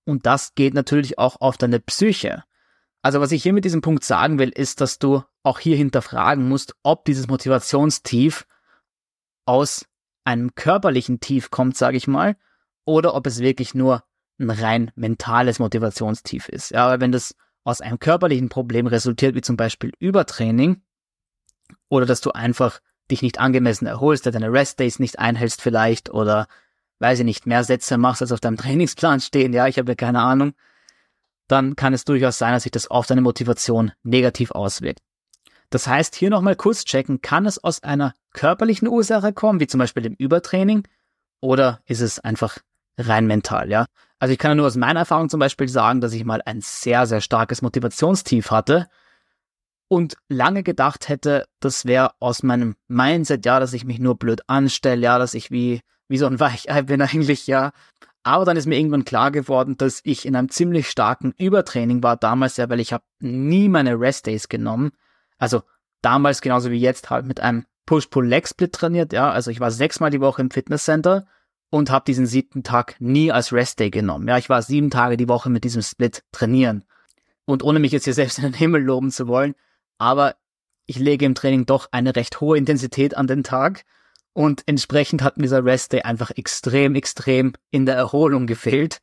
Und 0.04 0.26
das 0.26 0.54
geht 0.54 0.74
natürlich 0.74 1.18
auch 1.18 1.40
auf 1.40 1.58
deine 1.58 1.80
Psyche. 1.80 2.44
Also 3.02 3.20
was 3.20 3.32
ich 3.32 3.42
hier 3.42 3.52
mit 3.52 3.64
diesem 3.64 3.82
Punkt 3.82 4.04
sagen 4.04 4.38
will, 4.38 4.50
ist, 4.50 4.80
dass 4.80 4.98
du 4.98 5.22
auch 5.42 5.58
hier 5.58 5.76
hinterfragen 5.76 6.48
musst, 6.48 6.74
ob 6.82 7.04
dieses 7.04 7.28
Motivationstief 7.28 8.46
aus 9.46 9.86
einem 10.24 10.54
körperlichen 10.54 11.20
Tief 11.20 11.50
kommt, 11.50 11.76
sage 11.76 11.96
ich 11.96 12.06
mal, 12.06 12.36
oder 12.84 13.14
ob 13.14 13.26
es 13.26 13.40
wirklich 13.40 13.74
nur 13.74 14.04
ein 14.40 14.50
rein 14.50 14.90
mentales 14.94 15.58
Motivationstief 15.58 16.48
ist. 16.48 16.70
Ja, 16.70 16.86
aber 16.86 17.00
wenn 17.00 17.12
das 17.12 17.34
aus 17.64 17.80
einem 17.80 17.98
körperlichen 17.98 18.48
Problem 18.48 18.86
resultiert, 18.86 19.34
wie 19.34 19.42
zum 19.42 19.56
Beispiel 19.56 19.92
Übertraining, 19.98 20.82
oder 21.88 22.06
dass 22.06 22.20
du 22.20 22.32
einfach 22.32 22.80
dich 23.10 23.22
nicht 23.22 23.38
angemessen 23.38 23.86
erholst, 23.86 24.26
deine 24.26 24.52
Rest-Days 24.52 24.98
nicht 24.98 25.18
einhältst 25.18 25.60
vielleicht, 25.60 26.10
oder 26.10 26.46
weiß 27.00 27.20
ich 27.20 27.24
nicht, 27.24 27.46
mehr 27.46 27.64
Sätze 27.64 27.98
machst, 27.98 28.22
als 28.22 28.32
auf 28.32 28.40
deinem 28.40 28.56
Trainingsplan 28.58 29.20
stehen, 29.20 29.52
ja, 29.52 29.66
ich 29.66 29.78
habe 29.78 29.92
ja 29.92 29.96
keine 29.96 30.20
Ahnung, 30.20 30.54
dann 31.48 31.76
kann 31.76 31.92
es 31.92 32.04
durchaus 32.04 32.38
sein, 32.38 32.52
dass 32.52 32.62
sich 32.62 32.72
das 32.72 32.88
auf 32.88 33.06
deine 33.06 33.20
Motivation 33.20 33.92
negativ 34.02 34.52
auswirkt. 34.52 35.00
Das 35.68 35.86
heißt, 35.86 36.14
hier 36.14 36.30
nochmal 36.30 36.56
kurz 36.56 36.84
checken, 36.84 37.20
kann 37.20 37.46
es 37.46 37.62
aus 37.62 37.82
einer 37.82 38.14
körperlichen 38.32 38.88
Ursache 38.88 39.32
kommen, 39.32 39.60
wie 39.60 39.66
zum 39.66 39.78
Beispiel 39.78 40.02
dem 40.02 40.14
Übertraining, 40.14 40.86
oder 41.40 41.80
ist 41.86 42.00
es 42.00 42.18
einfach 42.18 42.58
rein 43.06 43.26
mental, 43.26 43.70
ja? 43.70 43.86
Also 44.18 44.32
ich 44.32 44.38
kann 44.38 44.50
ja 44.50 44.54
nur 44.54 44.66
aus 44.66 44.76
meiner 44.76 45.00
Erfahrung 45.00 45.30
zum 45.30 45.40
Beispiel 45.40 45.68
sagen, 45.68 46.00
dass 46.00 46.12
ich 46.12 46.24
mal 46.24 46.42
ein 46.44 46.60
sehr, 46.60 47.06
sehr 47.06 47.20
starkes 47.20 47.62
Motivationstief 47.62 48.50
hatte 48.50 48.88
und 49.88 50.16
lange 50.28 50.62
gedacht 50.62 51.08
hätte, 51.08 51.46
das 51.58 51.86
wäre 51.86 52.12
aus 52.20 52.42
meinem 52.42 52.76
Mindset, 52.86 53.44
ja, 53.44 53.58
dass 53.58 53.72
ich 53.72 53.84
mich 53.84 53.98
nur 53.98 54.18
blöd 54.18 54.42
anstelle, 54.46 55.02
ja, 55.02 55.18
dass 55.18 55.34
ich 55.34 55.50
wie, 55.50 55.80
wie 56.06 56.18
so 56.18 56.26
ein 56.26 56.38
Weichei 56.38 56.82
bin 56.82 57.02
eigentlich, 57.02 57.46
ja. 57.46 57.72
Aber 58.22 58.44
dann 58.44 58.56
ist 58.56 58.66
mir 58.66 58.78
irgendwann 58.78 59.06
klar 59.06 59.30
geworden, 59.30 59.78
dass 59.78 60.00
ich 60.04 60.26
in 60.26 60.36
einem 60.36 60.50
ziemlich 60.50 60.90
starken 60.90 61.32
Übertraining 61.38 62.02
war 62.02 62.16
damals 62.16 62.58
ja, 62.58 62.68
weil 62.68 62.78
ich 62.78 62.92
habe 62.92 63.04
nie 63.18 63.68
meine 63.68 63.98
Rest-Days 63.98 64.48
genommen. 64.48 64.90
Also 65.38 65.62
damals 66.02 66.42
genauso 66.42 66.70
wie 66.70 66.78
jetzt 66.78 67.08
halt 67.08 67.24
mit 67.24 67.40
einem 67.40 67.64
Push-Pull-Leg-Split 67.86 68.72
trainiert, 68.72 69.12
ja. 69.12 69.30
Also 69.30 69.50
ich 69.50 69.58
war 69.58 69.70
sechsmal 69.70 70.10
die 70.10 70.20
Woche 70.20 70.42
im 70.42 70.50
Fitnesscenter 70.50 71.26
und 71.70 71.90
habe 71.90 72.04
diesen 72.04 72.26
siebten 72.26 72.62
Tag 72.62 72.96
nie 72.98 73.32
als 73.32 73.52
Rest-Day 73.52 73.90
genommen. 73.90 74.28
Ja, 74.28 74.38
ich 74.38 74.48
war 74.48 74.60
sieben 74.62 74.90
Tage 74.90 75.16
die 75.16 75.28
Woche 75.28 75.48
mit 75.48 75.64
diesem 75.64 75.82
Split 75.82 76.24
trainieren. 76.32 76.84
Und 77.44 77.62
ohne 77.62 77.78
mich 77.78 77.92
jetzt 77.92 78.04
hier 78.04 78.14
selbst 78.20 78.38
in 78.38 78.44
den 78.44 78.54
Himmel 78.54 78.82
loben 78.82 79.10
zu 79.10 79.28
wollen, 79.28 79.54
aber 79.98 80.36
ich 80.86 80.98
lege 80.98 81.24
im 81.24 81.34
Training 81.34 81.66
doch 81.66 81.88
eine 81.92 82.16
recht 82.16 82.40
hohe 82.40 82.58
Intensität 82.58 83.16
an 83.16 83.28
den 83.28 83.44
Tag 83.44 83.84
und 84.32 84.62
entsprechend 84.66 85.22
hat 85.22 85.36
mir 85.36 85.44
dieser 85.44 85.64
Rest 85.64 85.92
Day 85.92 86.02
einfach 86.02 86.30
extrem, 86.32 86.94
extrem 86.94 87.52
in 87.70 87.86
der 87.86 87.94
Erholung 87.94 88.46
gefehlt 88.46 89.00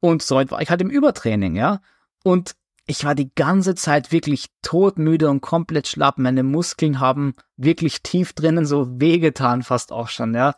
und 0.00 0.22
somit 0.22 0.50
war 0.50 0.60
ich 0.60 0.70
halt 0.70 0.80
im 0.80 0.90
Übertraining, 0.90 1.56
ja. 1.56 1.80
Und 2.22 2.54
ich 2.86 3.04
war 3.04 3.14
die 3.14 3.34
ganze 3.34 3.74
Zeit 3.74 4.12
wirklich 4.12 4.46
todmüde 4.62 5.28
und 5.28 5.40
komplett 5.40 5.88
schlapp. 5.88 6.18
Meine 6.18 6.42
Muskeln 6.42 7.00
haben 7.00 7.34
wirklich 7.56 8.02
tief 8.02 8.32
drinnen 8.32 8.66
so 8.66 9.00
wehgetan 9.00 9.62
fast 9.62 9.90
auch 9.92 10.08
schon, 10.08 10.34
ja. 10.34 10.54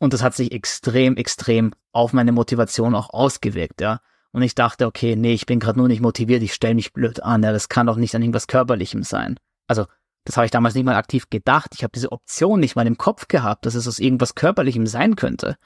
Und 0.00 0.14
das 0.14 0.22
hat 0.22 0.34
sich 0.34 0.50
extrem, 0.50 1.16
extrem 1.16 1.72
auf 1.92 2.12
meine 2.12 2.32
Motivation 2.32 2.94
auch 2.94 3.10
ausgewirkt, 3.10 3.80
ja. 3.80 4.00
Und 4.32 4.42
ich 4.42 4.54
dachte, 4.54 4.86
okay, 4.86 5.14
nee, 5.14 5.34
ich 5.34 5.44
bin 5.44 5.60
gerade 5.60 5.78
nur 5.78 5.88
nicht 5.88 6.00
motiviert, 6.00 6.42
ich 6.42 6.54
stelle 6.54 6.74
mich 6.74 6.92
blöd 6.92 7.22
an, 7.22 7.42
ja, 7.42 7.52
das 7.52 7.68
kann 7.68 7.86
doch 7.86 7.96
nicht 7.96 8.14
an 8.14 8.22
irgendwas 8.22 8.46
Körperlichem 8.46 9.02
sein. 9.02 9.38
Also, 9.66 9.84
das 10.24 10.36
habe 10.36 10.46
ich 10.46 10.50
damals 10.50 10.74
nicht 10.74 10.84
mal 10.84 10.94
aktiv 10.94 11.28
gedacht. 11.30 11.72
Ich 11.74 11.82
habe 11.82 11.92
diese 11.94 12.12
Option 12.12 12.60
nicht 12.60 12.76
mal 12.76 12.86
im 12.86 12.96
Kopf 12.96 13.28
gehabt, 13.28 13.66
dass 13.66 13.74
es 13.74 13.86
aus 13.86 13.98
irgendwas 13.98 14.34
Körperlichem 14.34 14.86
sein 14.86 15.16
könnte. 15.16 15.56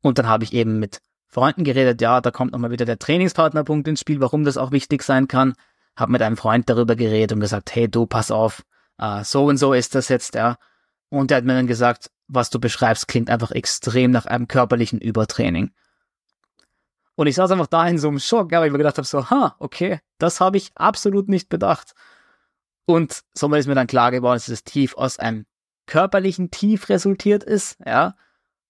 Und 0.00 0.18
dann 0.18 0.26
habe 0.26 0.44
ich 0.44 0.52
eben 0.52 0.78
mit 0.78 1.00
Freunden 1.28 1.64
geredet, 1.64 2.00
ja, 2.00 2.20
da 2.20 2.30
kommt 2.30 2.52
nochmal 2.52 2.70
wieder 2.70 2.84
der 2.84 2.98
Trainingspartnerpunkt 2.98 3.86
ins 3.86 4.00
Spiel, 4.00 4.20
warum 4.20 4.44
das 4.44 4.56
auch 4.56 4.72
wichtig 4.72 5.02
sein 5.02 5.28
kann. 5.28 5.54
Habe 5.96 6.12
mit 6.12 6.22
einem 6.22 6.36
Freund 6.36 6.68
darüber 6.68 6.96
geredet 6.96 7.32
und 7.32 7.40
gesagt, 7.40 7.74
hey 7.74 7.88
du, 7.88 8.06
pass 8.06 8.30
auf, 8.30 8.64
äh, 8.98 9.22
so 9.22 9.46
und 9.46 9.58
so 9.58 9.72
ist 9.72 9.94
das 9.94 10.08
jetzt, 10.08 10.34
ja. 10.34 10.56
Und 11.08 11.30
der 11.30 11.38
hat 11.38 11.44
mir 11.44 11.54
dann 11.54 11.66
gesagt, 11.66 12.10
was 12.26 12.50
du 12.50 12.58
beschreibst, 12.58 13.08
klingt 13.08 13.30
einfach 13.30 13.50
extrem 13.50 14.10
nach 14.10 14.26
einem 14.26 14.48
körperlichen 14.48 15.00
Übertraining. 15.00 15.72
Und 17.16 17.26
ich 17.26 17.36
saß 17.36 17.50
einfach 17.52 17.68
da 17.68 17.86
in 17.86 17.98
so 17.98 18.08
einem 18.08 18.18
Schock, 18.18 18.50
weil 18.50 18.66
ich 18.66 18.72
mir 18.72 18.78
gedacht 18.78 18.98
habe, 18.98 19.06
so, 19.06 19.30
ha, 19.30 19.54
okay, 19.58 20.00
das 20.18 20.40
habe 20.40 20.56
ich 20.56 20.72
absolut 20.74 21.28
nicht 21.28 21.48
bedacht. 21.48 21.92
Und 22.86 23.22
somit 23.34 23.60
ist 23.60 23.66
mir 23.66 23.74
dann 23.74 23.86
klar 23.86 24.10
geworden, 24.10 24.36
dass 24.36 24.46
das 24.46 24.64
Tief 24.64 24.96
aus 24.96 25.18
einem 25.18 25.46
körperlichen 25.86 26.50
Tief 26.50 26.88
resultiert 26.88 27.44
ist, 27.44 27.78
ja. 27.84 28.16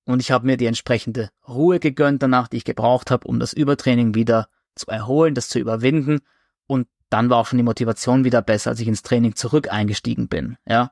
Und 0.07 0.21
ich 0.21 0.31
habe 0.31 0.47
mir 0.47 0.59
die 0.59 0.67
entsprechende 0.67 1.31
Ruhe 1.49 1.81
gegönnt 1.81 2.23
danach, 2.23 2.49
die 2.49 2.59
ich 2.59 2.65
gebraucht 2.65 3.11
habe, 3.11 3.27
um 3.27 3.41
das 3.41 3.55
Übertraining 3.55 4.15
wieder 4.15 4.49
zu 4.75 4.87
erholen, 4.89 5.35
das 5.35 5.49
zu 5.49 5.59
überwinden. 5.59 6.21
Und 6.67 6.89
dann 7.09 7.31
war 7.31 7.39
auch 7.39 7.47
schon 7.47 7.57
die 7.57 7.63
Motivation 7.63 8.25
wieder 8.25 8.43
besser, 8.43 8.71
als 8.71 8.81
ich 8.81 8.89
ins 8.89 9.03
Training 9.03 9.35
zurück 9.35 9.73
eingestiegen 9.73 10.29
bin, 10.29 10.59
ja. 10.69 10.91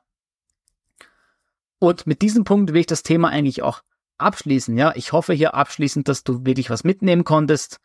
Und 1.83 2.07
mit 2.07 2.21
diesem 2.21 2.45
Punkt 2.45 2.71
will 2.71 2.79
ich 2.79 2.85
das 2.85 3.03
Thema 3.03 3.27
eigentlich 3.27 3.61
auch 3.61 3.81
abschließen. 4.17 4.77
Ja, 4.77 4.93
ich 4.95 5.11
hoffe 5.11 5.33
hier 5.33 5.53
abschließend, 5.53 6.07
dass 6.07 6.23
du 6.23 6.45
wirklich 6.45 6.69
was 6.69 6.85
mitnehmen 6.85 7.25
konntest. 7.25 7.81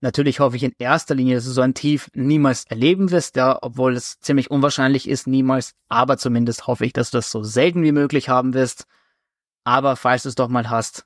Natürlich 0.00 0.40
hoffe 0.40 0.56
ich 0.56 0.62
in 0.62 0.72
erster 0.78 1.14
Linie, 1.14 1.34
dass 1.34 1.44
du 1.44 1.50
so 1.50 1.60
ein 1.60 1.74
Tief 1.74 2.08
niemals 2.14 2.64
erleben 2.64 3.10
wirst, 3.10 3.36
ja, 3.36 3.58
obwohl 3.60 3.96
es 3.96 4.18
ziemlich 4.20 4.50
unwahrscheinlich 4.50 5.06
ist, 5.06 5.26
niemals. 5.26 5.74
Aber 5.90 6.16
zumindest 6.16 6.66
hoffe 6.66 6.86
ich, 6.86 6.94
dass 6.94 7.10
du 7.10 7.18
das 7.18 7.30
so 7.30 7.42
selten 7.42 7.82
wie 7.82 7.92
möglich 7.92 8.30
haben 8.30 8.54
wirst. 8.54 8.86
Aber 9.62 9.96
falls 9.96 10.22
du 10.22 10.30
es 10.30 10.36
doch 10.36 10.48
mal 10.48 10.70
hast, 10.70 11.04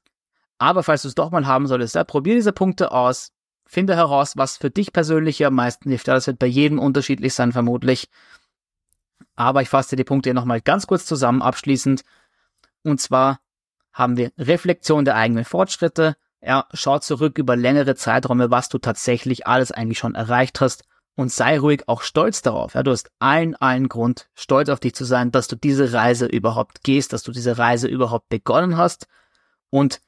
aber 0.58 0.84
falls 0.84 1.02
du 1.02 1.08
es 1.08 1.16
doch 1.16 1.32
mal 1.32 1.44
haben 1.44 1.66
solltest, 1.66 1.96
ja, 1.96 2.04
probier 2.04 2.36
diese 2.36 2.52
Punkte 2.52 2.92
aus. 2.92 3.32
Finde 3.66 3.96
heraus, 3.96 4.36
was 4.36 4.56
für 4.56 4.70
dich 4.70 4.92
persönlich 4.92 5.44
am 5.44 5.54
meisten 5.54 5.88
hilft. 5.88 6.06
Das 6.06 6.28
wird 6.28 6.38
bei 6.38 6.46
jedem 6.46 6.78
unterschiedlich 6.78 7.34
sein, 7.34 7.50
vermutlich. 7.50 8.08
Aber 9.34 9.60
ich 9.60 9.68
fasse 9.68 9.96
die 9.96 10.04
Punkte 10.04 10.28
hier 10.28 10.34
nochmal 10.34 10.60
ganz 10.60 10.86
kurz 10.86 11.04
zusammen, 11.04 11.42
abschließend. 11.42 12.04
Und 12.84 13.00
zwar, 13.00 13.40
haben 13.92 14.16
wir 14.16 14.30
Reflexion 14.38 15.04
der 15.04 15.16
eigenen 15.16 15.44
Fortschritte. 15.44 16.16
Ja, 16.40 16.66
schau 16.72 17.00
zurück 17.00 17.36
über 17.36 17.56
längere 17.56 17.96
Zeiträume, 17.96 18.50
was 18.50 18.68
du 18.68 18.78
tatsächlich 18.78 19.46
alles 19.46 19.72
eigentlich 19.72 19.98
schon 19.98 20.14
erreicht 20.14 20.60
hast 20.60 20.84
und 21.16 21.32
sei 21.32 21.58
ruhig 21.58 21.88
auch 21.88 22.02
stolz 22.02 22.42
darauf. 22.42 22.74
Ja, 22.74 22.84
du 22.84 22.92
hast 22.92 23.10
allen, 23.18 23.56
allen 23.56 23.88
Grund, 23.88 24.28
stolz 24.34 24.68
auf 24.68 24.78
dich 24.78 24.94
zu 24.94 25.04
sein, 25.04 25.32
dass 25.32 25.48
du 25.48 25.56
diese 25.56 25.92
Reise 25.92 26.26
überhaupt 26.26 26.84
gehst, 26.84 27.12
dass 27.12 27.24
du 27.24 27.32
diese 27.32 27.58
Reise 27.58 27.88
überhaupt 27.88 28.28
begonnen 28.28 28.76
hast 28.76 29.08
und 29.70 30.00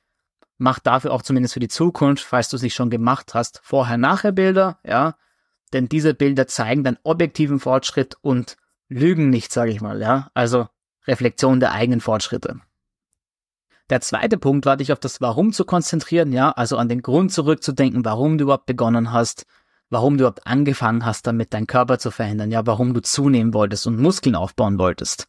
mach 0.56 0.78
dafür 0.78 1.12
auch 1.12 1.22
zumindest 1.22 1.54
für 1.54 1.60
die 1.60 1.68
Zukunft, 1.68 2.22
falls 2.22 2.48
du 2.48 2.56
es 2.56 2.62
nicht 2.62 2.74
schon 2.74 2.90
gemacht 2.90 3.34
hast, 3.34 3.60
Vorher-Nachher-Bilder, 3.64 4.78
ja, 4.84 5.16
denn 5.72 5.88
diese 5.88 6.14
Bilder 6.14 6.46
zeigen 6.46 6.84
deinen 6.84 6.98
objektiven 7.02 7.58
Fortschritt 7.58 8.16
und 8.20 8.56
lügen 8.88 9.30
nicht, 9.30 9.50
sage 9.52 9.72
ich 9.72 9.80
mal, 9.80 10.00
ja, 10.00 10.30
also 10.34 10.68
Reflexion 11.06 11.60
der 11.60 11.72
eigenen 11.72 12.00
Fortschritte. 12.00 12.60
Der 13.90 14.00
zweite 14.00 14.38
Punkt 14.38 14.66
war, 14.66 14.76
dich 14.76 14.92
auf 14.92 15.00
das 15.00 15.20
Warum 15.20 15.52
zu 15.52 15.64
konzentrieren, 15.64 16.32
ja, 16.32 16.52
also 16.52 16.76
an 16.76 16.88
den 16.88 17.02
Grund 17.02 17.32
zurückzudenken, 17.32 18.04
warum 18.04 18.38
du 18.38 18.44
überhaupt 18.44 18.66
begonnen 18.66 19.12
hast, 19.12 19.46
warum 19.90 20.16
du 20.16 20.22
überhaupt 20.22 20.46
angefangen 20.46 21.04
hast, 21.04 21.26
damit 21.26 21.52
deinen 21.52 21.66
Körper 21.66 21.98
zu 21.98 22.12
verändern, 22.12 22.52
ja, 22.52 22.64
warum 22.66 22.94
du 22.94 23.02
zunehmen 23.02 23.52
wolltest 23.52 23.88
und 23.88 23.98
Muskeln 24.00 24.36
aufbauen 24.36 24.78
wolltest. 24.78 25.26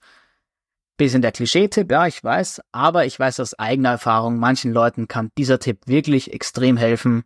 Bisschen 0.95 1.23
der 1.23 1.31
Klischee-Tipp, 1.31 1.89
ja, 1.89 2.05
ich 2.05 2.23
weiß, 2.23 2.61
aber 2.71 3.07
ich 3.07 3.19
weiß 3.19 3.39
aus 3.39 3.57
eigener 3.57 3.89
Erfahrung, 3.89 4.37
manchen 4.37 4.71
Leuten 4.71 5.07
kann 5.07 5.31
dieser 5.39 5.57
Tipp 5.57 5.87
wirklich 5.87 6.31
extrem 6.31 6.77
helfen. 6.77 7.23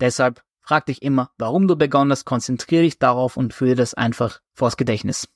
Deshalb 0.00 0.42
frag 0.60 0.86
dich 0.86 1.02
immer, 1.02 1.30
warum 1.38 1.68
du 1.68 1.76
begonnen 1.76 2.10
hast, 2.10 2.24
konzentriere 2.24 2.82
dich 2.82 2.98
darauf 2.98 3.36
und 3.36 3.54
führe 3.54 3.76
das 3.76 3.94
einfach 3.94 4.40
vors 4.54 4.76
Gedächtnis. 4.76 5.28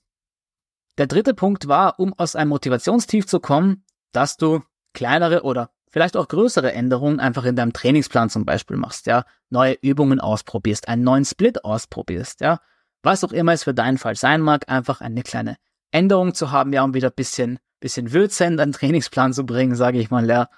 Der 0.99 1.07
dritte 1.07 1.35
Punkt 1.35 1.69
war, 1.69 2.01
um 2.01 2.15
aus 2.15 2.37
einem 2.37 2.51
Motivationstief 2.51 3.27
zu 3.27 3.41
kommen, 3.41 3.85
dass 4.13 4.37
du 4.37 4.63
kleinere 4.95 5.43
oder 5.43 5.71
vielleicht 5.91 6.17
auch 6.17 6.29
größere 6.29 6.73
Änderungen 6.73 7.21
einfach 7.21 7.45
in 7.45 7.57
deinem 7.57 7.73
Trainingsplan 7.73 8.31
zum 8.31 8.45
Beispiel 8.45 8.77
machst, 8.77 9.07
ja, 9.07 9.25
neue 9.51 9.75
Übungen 9.81 10.21
ausprobierst, 10.21 10.89
einen 10.89 11.05
neuen 11.05 11.25
Split 11.25 11.65
ausprobierst, 11.65 12.41
ja, 12.41 12.61
was 13.03 13.25
auch 13.25 13.33
immer 13.33 13.53
es 13.53 13.65
für 13.65 13.75
deinen 13.75 13.99
Fall 13.99 14.17
sein 14.17 14.41
mag, 14.41 14.69
einfach 14.69 15.01
eine 15.01 15.23
kleine 15.23 15.57
Änderung 15.91 16.35
zu 16.35 16.51
haben, 16.51 16.73
ja, 16.73 16.83
um 16.83 16.95
wieder 16.95 17.11
bisschen, 17.11 17.59
bisschen 17.81 18.13
Würze 18.13 18.45
in 18.45 18.57
deinen 18.57 18.73
Trainingsplan 18.73 19.33
zu 19.33 19.45
bringen, 19.47 19.75
sage 19.75 19.99
ich 19.99 20.11
mal, 20.11 20.29
ja. 20.29 20.49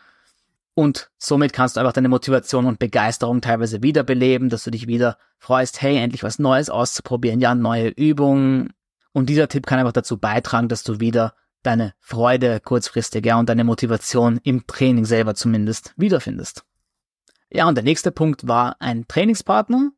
Und 0.74 1.10
somit 1.18 1.52
kannst 1.52 1.76
du 1.76 1.80
einfach 1.80 1.92
deine 1.92 2.08
Motivation 2.08 2.66
und 2.66 2.78
Begeisterung 2.78 3.40
teilweise 3.40 3.82
wiederbeleben, 3.82 4.48
dass 4.48 4.64
du 4.64 4.70
dich 4.70 4.86
wieder 4.86 5.18
freust, 5.36 5.82
hey, 5.82 5.98
endlich 5.98 6.22
was 6.22 6.38
Neues 6.38 6.70
auszuprobieren, 6.70 7.40
ja, 7.40 7.54
neue 7.54 7.88
Übungen. 7.88 8.72
Und 9.12 9.28
dieser 9.28 9.48
Tipp 9.48 9.66
kann 9.66 9.78
einfach 9.78 9.92
dazu 9.92 10.18
beitragen, 10.18 10.68
dass 10.68 10.82
du 10.82 11.00
wieder 11.00 11.34
deine 11.62 11.94
Freude 11.98 12.60
kurzfristig, 12.60 13.24
ja, 13.26 13.38
und 13.38 13.48
deine 13.48 13.64
Motivation 13.64 14.40
im 14.42 14.66
Training 14.66 15.04
selber 15.04 15.34
zumindest 15.34 15.92
wiederfindest. 15.96 16.64
Ja, 17.50 17.66
und 17.66 17.74
der 17.74 17.84
nächste 17.84 18.12
Punkt 18.12 18.46
war 18.46 18.76
ein 18.80 19.08
Trainingspartner, 19.08 19.90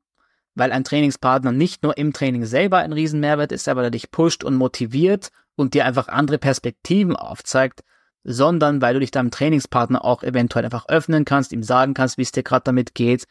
weil 0.54 0.72
ein 0.72 0.84
Trainingspartner 0.84 1.52
nicht 1.52 1.82
nur 1.82 1.96
im 1.98 2.12
Training 2.12 2.44
selber 2.44 2.78
ein 2.78 2.92
Riesenmehrwert 2.92 3.52
ist, 3.52 3.68
aber 3.68 3.82
der 3.82 3.90
dich 3.90 4.10
pusht 4.10 4.44
und 4.44 4.56
motiviert 4.56 5.30
und 5.56 5.74
dir 5.74 5.84
einfach 5.84 6.08
andere 6.08 6.38
Perspektiven 6.38 7.16
aufzeigt, 7.16 7.82
sondern 8.22 8.82
weil 8.82 8.94
du 8.94 9.00
dich 9.00 9.10
deinem 9.10 9.30
Trainingspartner 9.30 10.04
auch 10.04 10.22
eventuell 10.22 10.64
einfach 10.64 10.88
öffnen 10.88 11.24
kannst, 11.24 11.52
ihm 11.52 11.62
sagen 11.62 11.94
kannst, 11.94 12.18
wie 12.18 12.22
es 12.22 12.32
dir 12.32 12.42
gerade 12.42 12.64
damit 12.64 12.94
geht. 12.94 13.26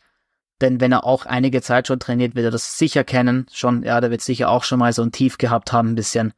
Denn 0.61 0.81
wenn 0.81 0.91
er 0.91 1.05
auch 1.05 1.25
einige 1.25 1.61
Zeit 1.61 1.87
schon 1.87 1.99
trainiert, 1.99 2.35
wird 2.35 2.45
er 2.45 2.51
das 2.51 2.77
sicher 2.77 3.03
kennen. 3.03 3.45
Schon, 3.51 3.83
ja, 3.83 4.01
der 4.01 4.11
wird 4.11 4.21
sicher 4.21 4.49
auch 4.49 4.63
schon 4.63 4.79
mal 4.79 4.93
so 4.93 5.01
ein 5.01 5.11
Tief 5.11 5.37
gehabt 5.37 5.71
haben, 5.71 5.89
ein 5.89 5.95
bisschen 5.95 6.33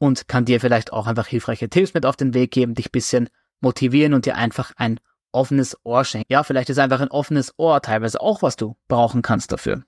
und 0.00 0.28
kann 0.28 0.46
dir 0.46 0.60
vielleicht 0.60 0.92
auch 0.92 1.06
einfach 1.06 1.26
hilfreiche 1.26 1.68
Tipps 1.68 1.94
mit 1.94 2.06
auf 2.06 2.16
den 2.16 2.34
Weg 2.34 2.50
geben, 2.50 2.74
dich 2.74 2.90
bisschen 2.90 3.28
motivieren 3.60 4.14
und 4.14 4.24
dir 4.24 4.34
einfach 4.34 4.72
ein 4.76 4.98
offenes 5.30 5.76
Ohr 5.84 6.04
schenken. 6.04 6.32
Ja, 6.32 6.42
vielleicht 6.42 6.70
ist 6.70 6.78
einfach 6.78 7.00
ein 7.00 7.10
offenes 7.10 7.54
Ohr 7.58 7.80
teilweise 7.82 8.20
auch, 8.20 8.42
was 8.42 8.56
du 8.56 8.76
brauchen 8.88 9.22
kannst 9.22 9.52
dafür. 9.52 9.84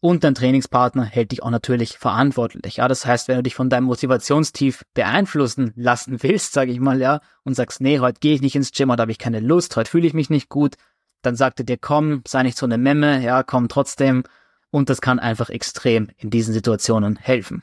Und 0.00 0.24
dein 0.24 0.34
Trainingspartner 0.34 1.04
hält 1.04 1.30
dich 1.30 1.42
auch 1.42 1.50
natürlich 1.50 1.98
verantwortlich. 1.98 2.76
Ja, 2.76 2.88
das 2.88 3.04
heißt, 3.04 3.28
wenn 3.28 3.36
du 3.36 3.42
dich 3.42 3.54
von 3.54 3.68
deinem 3.68 3.84
Motivationstief 3.84 4.82
beeinflussen 4.94 5.72
lassen 5.76 6.22
willst, 6.22 6.54
sage 6.54 6.72
ich 6.72 6.80
mal, 6.80 7.00
ja, 7.00 7.20
und 7.44 7.54
sagst, 7.54 7.82
nee, 7.82 8.00
heute 8.00 8.18
gehe 8.18 8.34
ich 8.34 8.40
nicht 8.40 8.56
ins 8.56 8.72
Gym, 8.72 8.90
heute 8.90 9.02
habe 9.02 9.12
ich 9.12 9.18
keine 9.18 9.40
Lust, 9.40 9.76
heute 9.76 9.90
fühle 9.90 10.06
ich 10.06 10.14
mich 10.14 10.30
nicht 10.30 10.48
gut, 10.48 10.76
dann 11.22 11.36
sagt 11.36 11.60
er 11.60 11.64
dir, 11.64 11.78
komm, 11.78 12.22
sei 12.26 12.42
nicht 12.42 12.58
so 12.58 12.66
eine 12.66 12.78
Memme, 12.78 13.22
ja, 13.22 13.42
komm 13.42 13.68
trotzdem. 13.68 14.24
Und 14.70 14.88
das 14.88 15.00
kann 15.00 15.18
einfach 15.18 15.50
extrem 15.50 16.10
in 16.16 16.30
diesen 16.30 16.54
Situationen 16.54 17.16
helfen. 17.16 17.62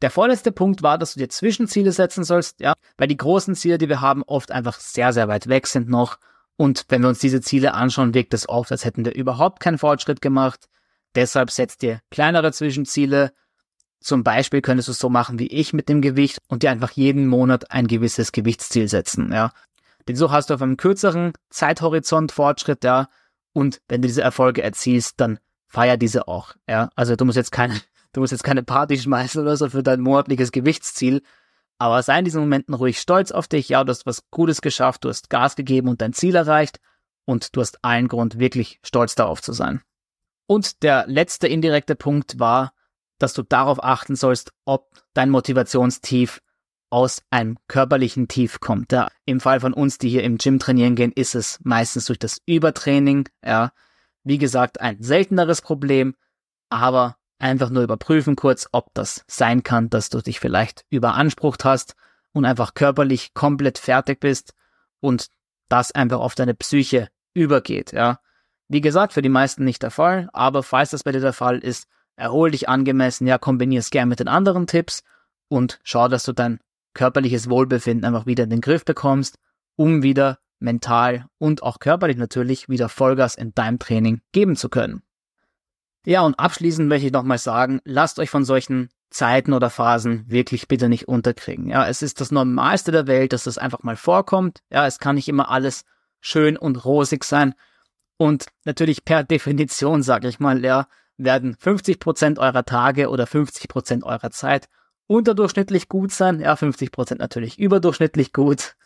Der 0.00 0.10
vorletzte 0.10 0.52
Punkt 0.52 0.82
war, 0.82 0.96
dass 0.96 1.14
du 1.14 1.20
dir 1.20 1.28
Zwischenziele 1.28 1.92
setzen 1.92 2.24
sollst, 2.24 2.60
ja, 2.60 2.74
weil 2.96 3.08
die 3.08 3.16
großen 3.16 3.54
Ziele, 3.54 3.78
die 3.78 3.88
wir 3.88 4.00
haben, 4.00 4.22
oft 4.22 4.52
einfach 4.52 4.78
sehr, 4.78 5.12
sehr 5.12 5.28
weit 5.28 5.48
weg 5.48 5.66
sind 5.66 5.88
noch. 5.88 6.18
Und 6.56 6.86
wenn 6.88 7.02
wir 7.02 7.08
uns 7.08 7.18
diese 7.18 7.40
Ziele 7.40 7.74
anschauen, 7.74 8.14
wirkt 8.14 8.34
es 8.34 8.48
oft, 8.48 8.70
als 8.70 8.84
hätten 8.84 9.04
wir 9.04 9.14
überhaupt 9.14 9.60
keinen 9.60 9.78
Fortschritt 9.78 10.20
gemacht. 10.20 10.68
Deshalb 11.14 11.50
setzt 11.50 11.82
dir 11.82 12.00
kleinere 12.10 12.52
Zwischenziele 12.52 13.32
Zum 14.00 14.22
Beispiel 14.22 14.60
könntest 14.62 14.86
du 14.86 14.92
es 14.92 15.00
so 15.00 15.08
machen 15.08 15.40
wie 15.40 15.48
ich 15.48 15.72
mit 15.72 15.88
dem 15.88 16.00
Gewicht 16.00 16.38
und 16.48 16.62
dir 16.62 16.70
einfach 16.70 16.92
jeden 16.92 17.26
Monat 17.26 17.72
ein 17.72 17.88
gewisses 17.88 18.30
Gewichtsziel 18.30 18.88
setzen, 18.88 19.32
ja. 19.32 19.50
Denn 20.08 20.16
so 20.16 20.30
hast 20.30 20.50
du 20.50 20.54
auf 20.54 20.62
einem 20.62 20.78
kürzeren 20.78 21.34
Zeithorizont 21.50 22.32
Fortschritt, 22.32 22.82
ja. 22.82 23.08
Und 23.52 23.80
wenn 23.88 24.02
du 24.02 24.08
diese 24.08 24.22
Erfolge 24.22 24.62
erzielst, 24.62 25.20
dann 25.20 25.38
feier 25.66 25.98
diese 25.98 26.26
auch, 26.28 26.54
ja. 26.68 26.90
Also 26.96 27.14
du 27.14 27.24
musst 27.26 27.36
jetzt 27.36 27.52
keine, 27.52 27.78
du 28.12 28.20
musst 28.20 28.32
jetzt 28.32 28.44
keine 28.44 28.62
Party 28.62 28.98
schmeißen 28.98 29.40
oder 29.40 29.56
so 29.56 29.68
für 29.68 29.82
dein 29.82 30.00
monatliches 30.00 30.50
Gewichtsziel. 30.50 31.22
Aber 31.76 32.02
sei 32.02 32.18
in 32.18 32.24
diesen 32.24 32.40
Momenten 32.40 32.74
ruhig 32.74 32.98
stolz 32.98 33.30
auf 33.30 33.46
dich. 33.46 33.68
Ja, 33.68 33.84
du 33.84 33.90
hast 33.90 34.06
was 34.06 34.28
Gutes 34.30 34.62
geschafft, 34.62 35.04
du 35.04 35.10
hast 35.10 35.30
Gas 35.30 35.54
gegeben 35.54 35.88
und 35.88 36.00
dein 36.00 36.12
Ziel 36.12 36.34
erreicht. 36.34 36.80
Und 37.24 37.54
du 37.54 37.60
hast 37.60 37.84
allen 37.84 38.08
Grund, 38.08 38.38
wirklich 38.38 38.80
stolz 38.82 39.14
darauf 39.14 39.42
zu 39.42 39.52
sein. 39.52 39.82
Und 40.46 40.82
der 40.82 41.06
letzte 41.06 41.46
indirekte 41.46 41.94
Punkt 41.94 42.40
war, 42.40 42.72
dass 43.18 43.34
du 43.34 43.42
darauf 43.42 43.84
achten 43.84 44.16
sollst, 44.16 44.52
ob 44.64 44.90
dein 45.12 45.28
Motivationstief 45.28 46.40
aus 46.90 47.22
einem 47.30 47.58
körperlichen 47.68 48.28
Tief 48.28 48.60
kommt. 48.60 48.92
Ja, 48.92 49.08
Im 49.24 49.40
Fall 49.40 49.60
von 49.60 49.72
uns, 49.72 49.98
die 49.98 50.08
hier 50.08 50.24
im 50.24 50.38
Gym 50.38 50.58
trainieren 50.58 50.94
gehen, 50.94 51.12
ist 51.12 51.34
es 51.34 51.58
meistens 51.62 52.06
durch 52.06 52.18
das 52.18 52.40
Übertraining. 52.46 53.28
Ja, 53.44 53.72
wie 54.24 54.38
gesagt, 54.38 54.80
ein 54.80 55.02
selteneres 55.02 55.62
Problem, 55.62 56.14
aber 56.70 57.16
einfach 57.38 57.70
nur 57.70 57.82
überprüfen 57.82 58.36
kurz, 58.36 58.68
ob 58.72 58.92
das 58.94 59.24
sein 59.26 59.62
kann, 59.62 59.90
dass 59.90 60.10
du 60.10 60.20
dich 60.20 60.40
vielleicht 60.40 60.84
überansprucht 60.90 61.64
hast 61.64 61.94
und 62.32 62.44
einfach 62.44 62.74
körperlich 62.74 63.34
komplett 63.34 63.78
fertig 63.78 64.20
bist 64.20 64.54
und 65.00 65.28
das 65.68 65.92
einfach 65.92 66.20
auf 66.20 66.34
deine 66.34 66.54
Psyche 66.54 67.08
übergeht. 67.34 67.92
Ja, 67.92 68.20
wie 68.68 68.80
gesagt, 68.80 69.12
für 69.12 69.22
die 69.22 69.28
meisten 69.28 69.64
nicht 69.64 69.82
der 69.82 69.90
Fall, 69.90 70.28
aber 70.32 70.62
falls 70.62 70.90
das 70.90 71.04
bei 71.04 71.12
dir 71.12 71.20
der 71.20 71.32
Fall 71.32 71.58
ist, 71.58 71.86
erhol 72.16 72.50
dich 72.50 72.68
angemessen, 72.68 73.26
ja, 73.26 73.38
kombinier 73.38 73.78
es 73.78 73.90
gern 73.90 74.08
mit 74.08 74.20
den 74.20 74.28
anderen 74.28 74.66
Tipps 74.66 75.02
und 75.48 75.78
schau, 75.84 76.08
dass 76.08 76.24
du 76.24 76.32
dein 76.32 76.60
körperliches 76.94 77.48
Wohlbefinden 77.48 78.04
einfach 78.04 78.26
wieder 78.26 78.44
in 78.44 78.50
den 78.50 78.60
Griff 78.60 78.84
bekommst, 78.84 79.38
um 79.76 80.02
wieder 80.02 80.38
mental 80.58 81.26
und 81.38 81.62
auch 81.62 81.78
körperlich 81.78 82.16
natürlich 82.16 82.68
wieder 82.68 82.88
Vollgas 82.88 83.34
in 83.34 83.54
deinem 83.54 83.78
Training 83.78 84.20
geben 84.32 84.56
zu 84.56 84.68
können. 84.68 85.02
Ja, 86.04 86.22
und 86.22 86.38
abschließend 86.38 86.88
möchte 86.88 87.06
ich 87.06 87.12
nochmal 87.12 87.38
sagen, 87.38 87.80
lasst 87.84 88.18
euch 88.18 88.30
von 88.30 88.44
solchen 88.44 88.88
Zeiten 89.10 89.52
oder 89.52 89.70
Phasen 89.70 90.24
wirklich 90.28 90.68
bitte 90.68 90.88
nicht 90.88 91.08
unterkriegen. 91.08 91.68
Ja, 91.68 91.86
es 91.86 92.02
ist 92.02 92.20
das 92.20 92.30
Normalste 92.30 92.92
der 92.92 93.06
Welt, 93.06 93.32
dass 93.32 93.44
das 93.44 93.58
einfach 93.58 93.82
mal 93.82 93.96
vorkommt. 93.96 94.60
Ja, 94.70 94.86
es 94.86 94.98
kann 94.98 95.14
nicht 95.14 95.28
immer 95.28 95.50
alles 95.50 95.84
schön 96.20 96.56
und 96.56 96.84
rosig 96.84 97.24
sein. 97.24 97.54
Und 98.16 98.46
natürlich 98.64 99.04
per 99.04 99.22
Definition, 99.22 100.02
sage 100.02 100.28
ich 100.28 100.40
mal, 100.40 100.64
ja, 100.64 100.88
werden 101.16 101.56
50% 101.56 102.38
eurer 102.38 102.64
Tage 102.64 103.08
oder 103.08 103.24
50% 103.24 104.02
eurer 104.04 104.30
Zeit 104.30 104.68
unterdurchschnittlich 105.08 105.88
gut 105.88 106.12
sein. 106.12 106.38
Ja, 106.38 106.54
50% 106.54 107.16
natürlich 107.16 107.58
überdurchschnittlich 107.58 108.32
gut. 108.32 108.76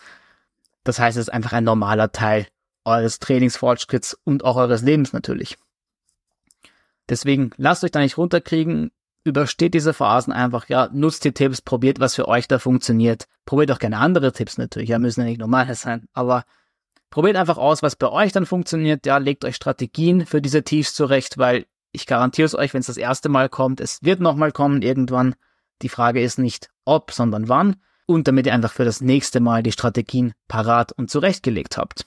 Das 0.85 0.99
heißt, 0.99 1.19
es 1.19 1.29
ist 1.29 1.33
einfach 1.33 1.53
ein 1.53 1.65
normaler 1.65 2.11
Teil 2.13 2.47
eures 2.85 3.19
Trainingsfortschritts 3.19 4.19
und 4.25 4.45
auch 4.45 4.57
eures 4.57 4.83
Lebens 4.83 5.13
natürlich. 5.13 5.59
Deswegen 7.09 7.51
lasst 7.57 7.85
euch 7.85 7.91
da 7.91 8.01
nicht 8.01 8.17
runterkriegen, 8.17 8.91
übersteht 9.25 9.75
diese 9.75 9.93
Phasen 9.93 10.33
einfach, 10.33 10.69
ja, 10.69 10.89
nutzt 10.93 11.25
die 11.25 11.33
Tipps, 11.33 11.61
probiert, 11.61 12.01
was 12.01 12.15
für 12.15 12.27
euch 12.27 12.49
da 12.49 12.59
funktioniert. 12.59 13.27
Probiert 13.45 13.71
auch 13.71 13.79
gerne 13.79 13.99
andere 13.99 14.33
Tipps 14.33 14.59
natürlich, 14.59 14.89
ja, 14.89 14.99
müssen 14.99 15.21
ja 15.21 15.27
nicht 15.27 15.39
normale 15.39 15.75
sein, 15.75 16.07
aber 16.13 16.45
probiert 17.11 17.37
einfach 17.37 17.59
aus, 17.59 17.83
was 17.83 17.97
bei 17.97 18.09
euch 18.09 18.33
dann 18.33 18.47
funktioniert, 18.47 19.07
ja, 19.07 19.19
legt 19.19 19.45
euch 19.45 19.57
Strategien 19.57 20.27
für 20.27 20.41
diese 20.41 20.63
Tiefs 20.63 20.95
zurecht, 20.95 21.39
weil 21.39 21.67
ich 21.93 22.07
garantiere 22.07 22.47
es 22.47 22.55
euch, 22.55 22.73
wenn 22.73 22.81
es 22.81 22.87
das 22.87 22.97
erste 22.97 23.29
Mal 23.29 23.49
kommt, 23.49 23.81
es 23.81 24.03
wird 24.03 24.21
nochmal 24.21 24.51
kommen 24.51 24.83
irgendwann. 24.83 25.35
Die 25.83 25.89
Frage 25.89 26.23
ist 26.23 26.39
nicht 26.39 26.71
ob, 26.85 27.13
sondern 27.13 27.49
wann. 27.49 27.77
Und 28.07 28.29
damit 28.29 28.47
ihr 28.47 28.55
einfach 28.55 28.73
für 28.73 28.85
das 28.85 29.01
nächste 29.01 29.41
Mal 29.41 29.63
die 29.63 29.73
Strategien 29.73 30.33
parat 30.49 30.93
und 30.93 31.11
zurechtgelegt 31.11 31.77
habt. 31.77 32.07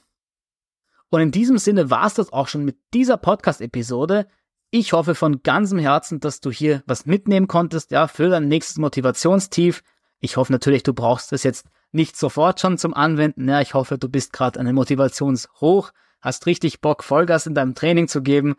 Und 1.10 1.22
in 1.22 1.32
diesem 1.32 1.58
Sinne 1.58 1.90
war 1.90 2.06
es 2.06 2.16
das 2.16 2.34
auch 2.34 2.48
schon 2.48 2.66
mit 2.66 2.78
dieser 2.94 3.18
Podcast-Episode. 3.18 4.28
Ich 4.72 4.94
hoffe 4.94 5.16
von 5.16 5.42
ganzem 5.42 5.80
Herzen, 5.80 6.20
dass 6.20 6.42
du 6.42 6.52
hier 6.52 6.84
was 6.86 7.06
mitnehmen 7.06 7.48
konntest, 7.48 7.92
ja, 7.92 8.08
für 8.08 8.30
dein 8.30 8.50
nächstes 8.50 8.78
Motivationstief. 8.78 9.84
Ich 10.20 10.36
hoffe 10.38 10.52
natürlich, 10.52 10.84
du 10.84 10.94
brauchst 10.94 11.32
es 11.32 11.44
jetzt 11.44 11.68
nicht 11.92 12.18
sofort 12.18 12.60
schon 12.60 12.78
zum 12.78 12.94
Anwenden. 12.94 13.48
Ja, 13.48 13.62
ich 13.62 13.74
hoffe, 13.74 13.98
du 13.98 14.10
bist 14.10 14.34
gerade 14.34 14.60
an 14.60 14.66
den 14.66 14.76
Motivationshoch, 14.76 15.92
hast 16.20 16.46
richtig 16.46 16.82
Bock, 16.82 17.04
Vollgas 17.04 17.48
in 17.48 17.56
deinem 17.56 17.76
Training 17.76 18.08
zu 18.08 18.22
geben 18.22 18.56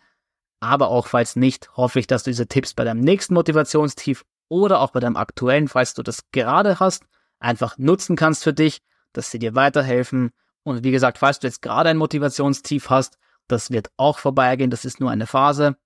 aber 0.60 0.88
auch 0.88 1.06
falls 1.06 1.36
nicht, 1.36 1.76
hoffe 1.76 2.00
ich, 2.00 2.06
dass 2.06 2.24
du 2.24 2.30
diese 2.30 2.46
Tipps 2.46 2.74
bei 2.74 2.84
deinem 2.84 3.00
nächsten 3.00 3.34
Motivationstief 3.34 4.24
oder 4.48 4.80
auch 4.80 4.90
bei 4.90 5.00
deinem 5.00 5.16
aktuellen, 5.16 5.68
falls 5.68 5.94
du 5.94 6.02
das 6.02 6.30
gerade 6.32 6.80
hast, 6.80 7.04
einfach 7.38 7.78
nutzen 7.78 8.16
kannst 8.16 8.44
für 8.44 8.52
dich, 8.52 8.82
dass 9.12 9.30
sie 9.30 9.38
dir 9.38 9.54
weiterhelfen. 9.54 10.30
Und 10.62 10.84
wie 10.84 10.90
gesagt, 10.90 11.18
falls 11.18 11.38
du 11.38 11.46
jetzt 11.46 11.62
gerade 11.62 11.90
ein 11.90 11.96
Motivationstief 11.96 12.90
hast, 12.90 13.18
das 13.48 13.70
wird 13.70 13.90
auch 13.96 14.18
vorbeigehen, 14.18 14.70
das 14.70 14.84
ist 14.84 15.00
nur 15.00 15.10
eine 15.10 15.26
Phase. 15.26 15.76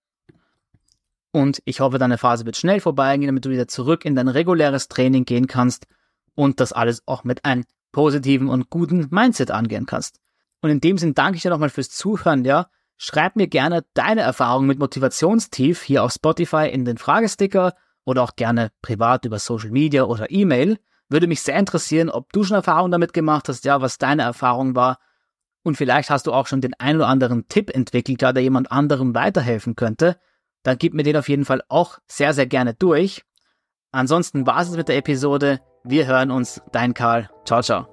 Und 1.33 1.63
ich 1.65 1.81
hoffe, 1.81 1.99
deine 1.99 2.19
Phase 2.19 2.45
wird 2.45 2.57
schnell 2.57 2.81
vorbeigehen, 2.81 3.29
damit 3.29 3.45
du 3.45 3.51
wieder 3.51 3.69
zurück 3.69 4.05
in 4.05 4.17
dein 4.17 4.29
reguläres 4.29 4.89
Training 4.89 5.25
gehen 5.25 5.47
kannst 5.47 5.87
und 6.35 6.59
das 6.61 6.73
alles 6.73 7.03
auch 7.07 7.25
mit 7.25 7.45
einem 7.45 7.65
positiven 7.93 8.49
und 8.49 8.71
guten 8.71 9.09
Mindset 9.11 9.51
angehen 9.51 9.87
kannst. 9.87 10.21
Und 10.61 10.71
in 10.71 10.81
dem 10.81 10.99
Sinn 10.99 11.15
danke 11.15 11.37
ich 11.37 11.43
dir 11.43 11.51
nochmal 11.51 11.71
fürs 11.71 11.91
Zuhören, 11.91 12.45
ja. 12.45 12.69
Schreib 12.97 13.37
mir 13.37 13.47
gerne 13.47 13.85
deine 13.95 14.21
Erfahrungen 14.21 14.67
mit 14.67 14.79
Motivationstief 14.79 15.83
hier 15.83 16.05
auf 16.05 16.13
Spotify 16.13 16.69
in 16.71 16.85
den 16.85 16.99
Fragesticker 16.99 17.75
oder 18.11 18.23
auch 18.23 18.37
gerne 18.37 18.71
privat 18.83 19.25
über 19.25 19.39
Social 19.39 19.71
Media 19.71 20.05
oder 20.05 20.31
E-Mail. 20.31 20.79
Würde 21.09 21.27
mich 21.27 21.43
sehr 21.43 21.59
interessieren, 21.59 22.11
ob 22.11 22.33
du 22.33 22.45
schon 22.45 22.57
Erfahrungen 22.57 22.93
damit 22.93 23.13
gemacht 23.13 23.49
hast, 23.49 23.65
ja, 23.65 23.81
was 23.81 23.99
deine 23.99 24.23
Erfahrung 24.23 24.75
war. 24.77 24.99
Und 25.63 25.77
vielleicht 25.77 26.11
hast 26.11 26.27
du 26.27 26.33
auch 26.33 26.47
schon 26.47 26.61
den 26.61 26.75
ein 26.75 26.97
oder 26.97 27.09
anderen 27.09 27.49
Tipp 27.49 27.71
entwickelt, 27.75 28.23
ja, 28.23 28.33
der 28.33 28.43
jemand 28.43 28.71
anderem 28.73 29.15
weiterhelfen 29.15 29.77
könnte. 29.77 30.19
Dann 30.63 30.79
gib 30.79 30.95
mir 30.95 31.03
den 31.03 31.17
auf 31.17 31.29
jeden 31.29 31.45
Fall 31.45 31.63
auch 31.69 31.99
sehr, 32.07 32.33
sehr 32.33 32.47
gerne 32.47 32.75
durch. 32.75 33.23
Ansonsten 33.93 34.47
war 34.47 34.61
es 34.61 34.71
mit 34.71 34.89
der 34.89 34.97
Episode. 34.97 35.61
Wir 35.85 36.07
hören 36.07 36.31
uns. 36.31 36.63
Dein 36.73 36.95
Karl. 36.95 37.31
Ciao, 37.45 37.63
ciao. 37.63 37.87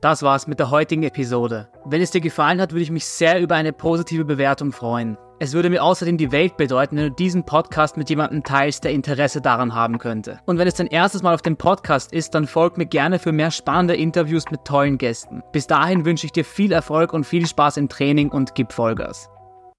Das 0.00 0.22
war's 0.22 0.46
mit 0.46 0.60
der 0.60 0.70
heutigen 0.70 1.02
Episode. 1.02 1.68
Wenn 1.84 2.00
es 2.00 2.12
dir 2.12 2.20
gefallen 2.20 2.60
hat, 2.60 2.72
würde 2.72 2.82
ich 2.82 2.90
mich 2.90 3.04
sehr 3.04 3.40
über 3.40 3.56
eine 3.56 3.72
positive 3.72 4.24
Bewertung 4.24 4.72
freuen. 4.72 5.18
Es 5.40 5.52
würde 5.52 5.70
mir 5.70 5.84
außerdem 5.84 6.18
die 6.18 6.32
Welt 6.32 6.56
bedeuten, 6.56 6.96
wenn 6.96 7.04
du 7.04 7.10
diesen 7.12 7.44
Podcast 7.44 7.96
mit 7.96 8.10
jemandem 8.10 8.42
teilst, 8.42 8.82
der 8.82 8.90
Interesse 8.90 9.40
daran 9.40 9.72
haben 9.72 9.98
könnte. 9.98 10.40
Und 10.46 10.58
wenn 10.58 10.66
es 10.66 10.74
dein 10.74 10.88
erstes 10.88 11.22
Mal 11.22 11.34
auf 11.34 11.42
dem 11.42 11.56
Podcast 11.56 12.12
ist, 12.12 12.34
dann 12.34 12.48
folg 12.48 12.76
mir 12.76 12.86
gerne 12.86 13.20
für 13.20 13.30
mehr 13.30 13.52
spannende 13.52 13.94
Interviews 13.94 14.50
mit 14.50 14.64
tollen 14.64 14.98
Gästen. 14.98 15.44
Bis 15.52 15.68
dahin 15.68 16.04
wünsche 16.04 16.26
ich 16.26 16.32
dir 16.32 16.44
viel 16.44 16.72
Erfolg 16.72 17.12
und 17.12 17.24
viel 17.24 17.46
Spaß 17.46 17.76
im 17.76 17.88
Training 17.88 18.30
und 18.30 18.56
gib 18.56 18.72
Vollgas. 18.72 19.30